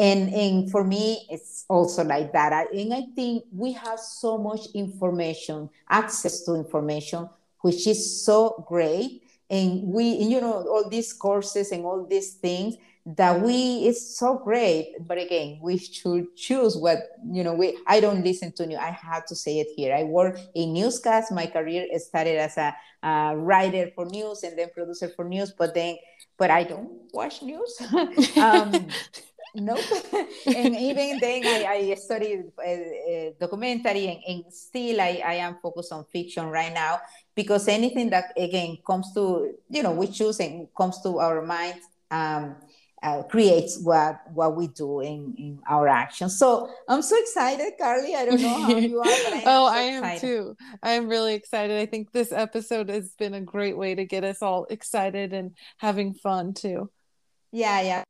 and 0.00 0.32
and 0.32 0.70
for 0.70 0.82
me 0.82 1.26
it's 1.30 1.66
also 1.68 2.02
like 2.02 2.32
that. 2.32 2.52
I, 2.52 2.64
and 2.74 2.94
i 2.94 3.02
think 3.14 3.44
we 3.52 3.72
have 3.72 4.00
so 4.00 4.38
much 4.38 4.66
information 4.74 5.68
access 5.88 6.42
to 6.44 6.54
information 6.54 7.28
which 7.60 7.86
is 7.86 8.24
so 8.24 8.64
great. 8.66 9.22
And 9.48 9.82
we 9.88 10.04
you 10.04 10.40
know 10.40 10.64
all 10.68 10.88
these 10.88 11.12
courses 11.12 11.72
and 11.72 11.84
all 11.84 12.06
these 12.06 12.34
things 12.34 12.76
that 13.04 13.40
we 13.40 13.86
it's 13.88 14.16
so 14.16 14.38
great. 14.38 14.94
But 15.00 15.18
again 15.18 15.58
we 15.60 15.78
should 15.78 16.36
choose 16.36 16.76
what 16.76 16.98
you 17.30 17.42
know 17.42 17.54
we 17.54 17.76
i 17.86 17.98
don't 17.98 18.24
listen 18.24 18.52
to 18.52 18.66
new 18.66 18.76
i 18.76 18.90
have 18.90 19.26
to 19.26 19.34
say 19.34 19.58
it 19.58 19.68
here. 19.76 19.94
I 19.94 20.04
work 20.04 20.38
in 20.54 20.72
newscast. 20.72 21.32
My 21.32 21.46
career 21.46 21.86
started 21.98 22.38
as 22.38 22.56
a 22.56 22.74
uh, 23.02 23.34
writer 23.36 23.90
for 23.94 24.06
news 24.06 24.44
and 24.44 24.56
then 24.58 24.68
producer 24.74 25.08
for 25.16 25.24
news 25.24 25.52
but 25.56 25.74
then 25.74 25.96
but 26.36 26.50
i 26.50 26.62
don't 26.62 26.90
watch 27.12 27.42
news. 27.42 27.76
Um, 28.36 28.88
Nope. 29.54 29.80
and 30.46 30.76
even 30.76 31.18
then, 31.18 31.44
I, 31.44 31.90
I 31.90 31.94
studied 31.94 32.52
uh, 32.58 33.30
documentary, 33.38 34.06
and, 34.06 34.44
and 34.44 34.54
still 34.54 35.00
I, 35.00 35.22
I 35.24 35.34
am 35.34 35.56
focused 35.62 35.92
on 35.92 36.04
fiction 36.04 36.46
right 36.46 36.72
now 36.72 37.00
because 37.34 37.68
anything 37.68 38.10
that 38.10 38.32
again 38.36 38.78
comes 38.86 39.12
to 39.14 39.54
you 39.68 39.82
know 39.82 39.92
we 39.92 40.06
choose 40.06 40.40
and 40.40 40.68
comes 40.76 41.00
to 41.02 41.18
our 41.18 41.42
mind 41.42 41.80
um, 42.10 42.56
uh, 43.02 43.22
creates 43.24 43.78
what 43.80 44.20
what 44.32 44.56
we 44.56 44.68
do 44.68 45.00
in, 45.00 45.34
in 45.38 45.58
our 45.68 45.88
actions. 45.88 46.38
So 46.38 46.70
I'm 46.88 47.02
so 47.02 47.18
excited, 47.18 47.72
Carly. 47.80 48.14
I 48.14 48.26
don't 48.26 48.40
know 48.40 48.60
how 48.60 48.76
you 48.76 48.98
are, 48.98 49.04
but 49.04 49.32
I 49.32 49.42
oh, 49.46 49.68
so 49.68 49.74
I 49.74 49.80
am 49.80 50.04
excited. 50.04 50.20
too. 50.20 50.56
I'm 50.82 51.08
really 51.08 51.34
excited. 51.34 51.78
I 51.80 51.86
think 51.86 52.12
this 52.12 52.32
episode 52.32 52.88
has 52.90 53.14
been 53.14 53.34
a 53.34 53.40
great 53.40 53.76
way 53.76 53.94
to 53.94 54.04
get 54.04 54.24
us 54.24 54.42
all 54.42 54.66
excited 54.68 55.32
and 55.32 55.56
having 55.78 56.14
fun 56.14 56.52
too. 56.54 56.90
Yeah, 57.52 57.80
yeah. 57.80 58.04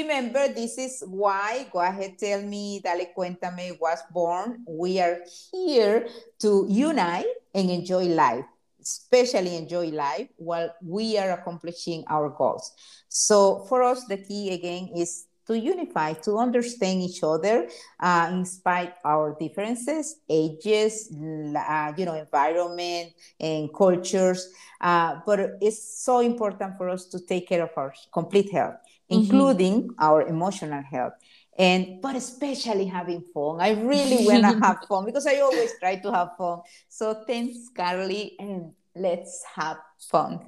Remember, 0.00 0.48
this 0.48 0.78
is 0.78 1.04
why, 1.06 1.66
go 1.70 1.80
ahead, 1.80 2.16
tell 2.18 2.40
me, 2.40 2.80
Dale 2.80 3.12
Cuéntame 3.14 3.78
was 3.78 3.98
born. 4.10 4.64
We 4.66 4.98
are 4.98 5.18
here 5.52 6.08
to 6.38 6.64
unite 6.70 7.26
and 7.54 7.70
enjoy 7.70 8.04
life, 8.04 8.46
especially 8.80 9.56
enjoy 9.56 9.88
life 9.88 10.28
while 10.36 10.74
we 10.82 11.18
are 11.18 11.32
accomplishing 11.32 12.04
our 12.08 12.30
goals. 12.30 12.72
So 13.10 13.66
for 13.68 13.82
us, 13.82 14.06
the 14.06 14.16
key 14.16 14.54
again 14.54 14.88
is 14.96 15.26
to 15.46 15.58
unify, 15.58 16.14
to 16.14 16.38
understand 16.38 17.02
each 17.02 17.22
other, 17.22 17.68
uh, 17.98 18.30
in 18.32 18.46
spite 18.46 18.94
our 19.04 19.36
differences, 19.38 20.16
ages, 20.30 21.12
uh, 21.12 21.92
you 21.94 22.06
know, 22.06 22.14
environment 22.14 23.12
and 23.38 23.68
cultures. 23.74 24.48
Uh, 24.80 25.20
but 25.26 25.58
it's 25.60 26.02
so 26.02 26.20
important 26.20 26.78
for 26.78 26.88
us 26.88 27.04
to 27.04 27.20
take 27.20 27.48
care 27.48 27.64
of 27.64 27.70
our 27.76 27.92
complete 28.10 28.50
health. 28.50 28.76
Including 29.10 29.82
mm-hmm. 29.82 30.02
our 30.02 30.22
emotional 30.22 30.82
health 30.82 31.14
and 31.58 32.00
but 32.00 32.16
especially 32.16 32.86
having 32.86 33.22
fun. 33.34 33.60
I 33.60 33.72
really 33.72 34.24
want 34.24 34.42
to 34.44 34.58
have 34.66 34.84
fun 34.88 35.04
because 35.04 35.26
I 35.26 35.40
always 35.40 35.72
try 35.78 35.96
to 35.96 36.12
have 36.12 36.30
fun. 36.38 36.60
So 36.88 37.24
thanks, 37.26 37.68
Carly, 37.76 38.36
and 38.38 38.72
let's 38.94 39.44
have 39.54 39.76
fun. 39.98 40.40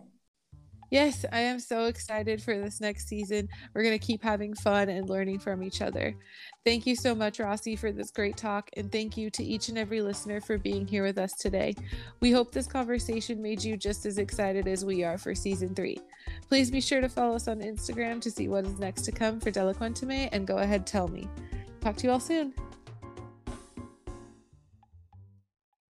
Yes, 0.92 1.24
I 1.32 1.40
am 1.40 1.58
so 1.58 1.86
excited 1.86 2.42
for 2.42 2.58
this 2.58 2.78
next 2.78 3.08
season. 3.08 3.48
We're 3.72 3.82
going 3.82 3.98
to 3.98 4.06
keep 4.06 4.22
having 4.22 4.52
fun 4.52 4.90
and 4.90 5.08
learning 5.08 5.38
from 5.38 5.62
each 5.62 5.80
other. 5.80 6.14
Thank 6.66 6.86
you 6.86 6.94
so 6.96 7.14
much, 7.14 7.38
Rossy, 7.38 7.78
for 7.78 7.92
this 7.92 8.10
great 8.10 8.36
talk, 8.36 8.68
and 8.76 8.92
thank 8.92 9.16
you 9.16 9.30
to 9.30 9.42
each 9.42 9.70
and 9.70 9.78
every 9.78 10.02
listener 10.02 10.38
for 10.42 10.58
being 10.58 10.86
here 10.86 11.02
with 11.02 11.16
us 11.16 11.32
today. 11.32 11.74
We 12.20 12.30
hope 12.30 12.52
this 12.52 12.66
conversation 12.66 13.40
made 13.40 13.64
you 13.64 13.78
just 13.78 14.04
as 14.04 14.18
excited 14.18 14.68
as 14.68 14.84
we 14.84 15.02
are 15.02 15.16
for 15.16 15.34
season 15.34 15.74
three. 15.74 15.98
Please 16.50 16.70
be 16.70 16.82
sure 16.82 17.00
to 17.00 17.08
follow 17.08 17.36
us 17.36 17.48
on 17.48 17.60
Instagram 17.60 18.20
to 18.20 18.30
see 18.30 18.48
what 18.48 18.66
is 18.66 18.78
next 18.78 19.06
to 19.06 19.12
come 19.12 19.40
for 19.40 19.50
Dale 19.50 19.72
Cuéntame, 19.72 20.28
and 20.30 20.46
go 20.46 20.58
ahead, 20.58 20.86
tell 20.86 21.08
me. 21.08 21.26
Talk 21.80 21.96
to 21.96 22.04
you 22.04 22.10
all 22.12 22.20
soon. 22.20 22.52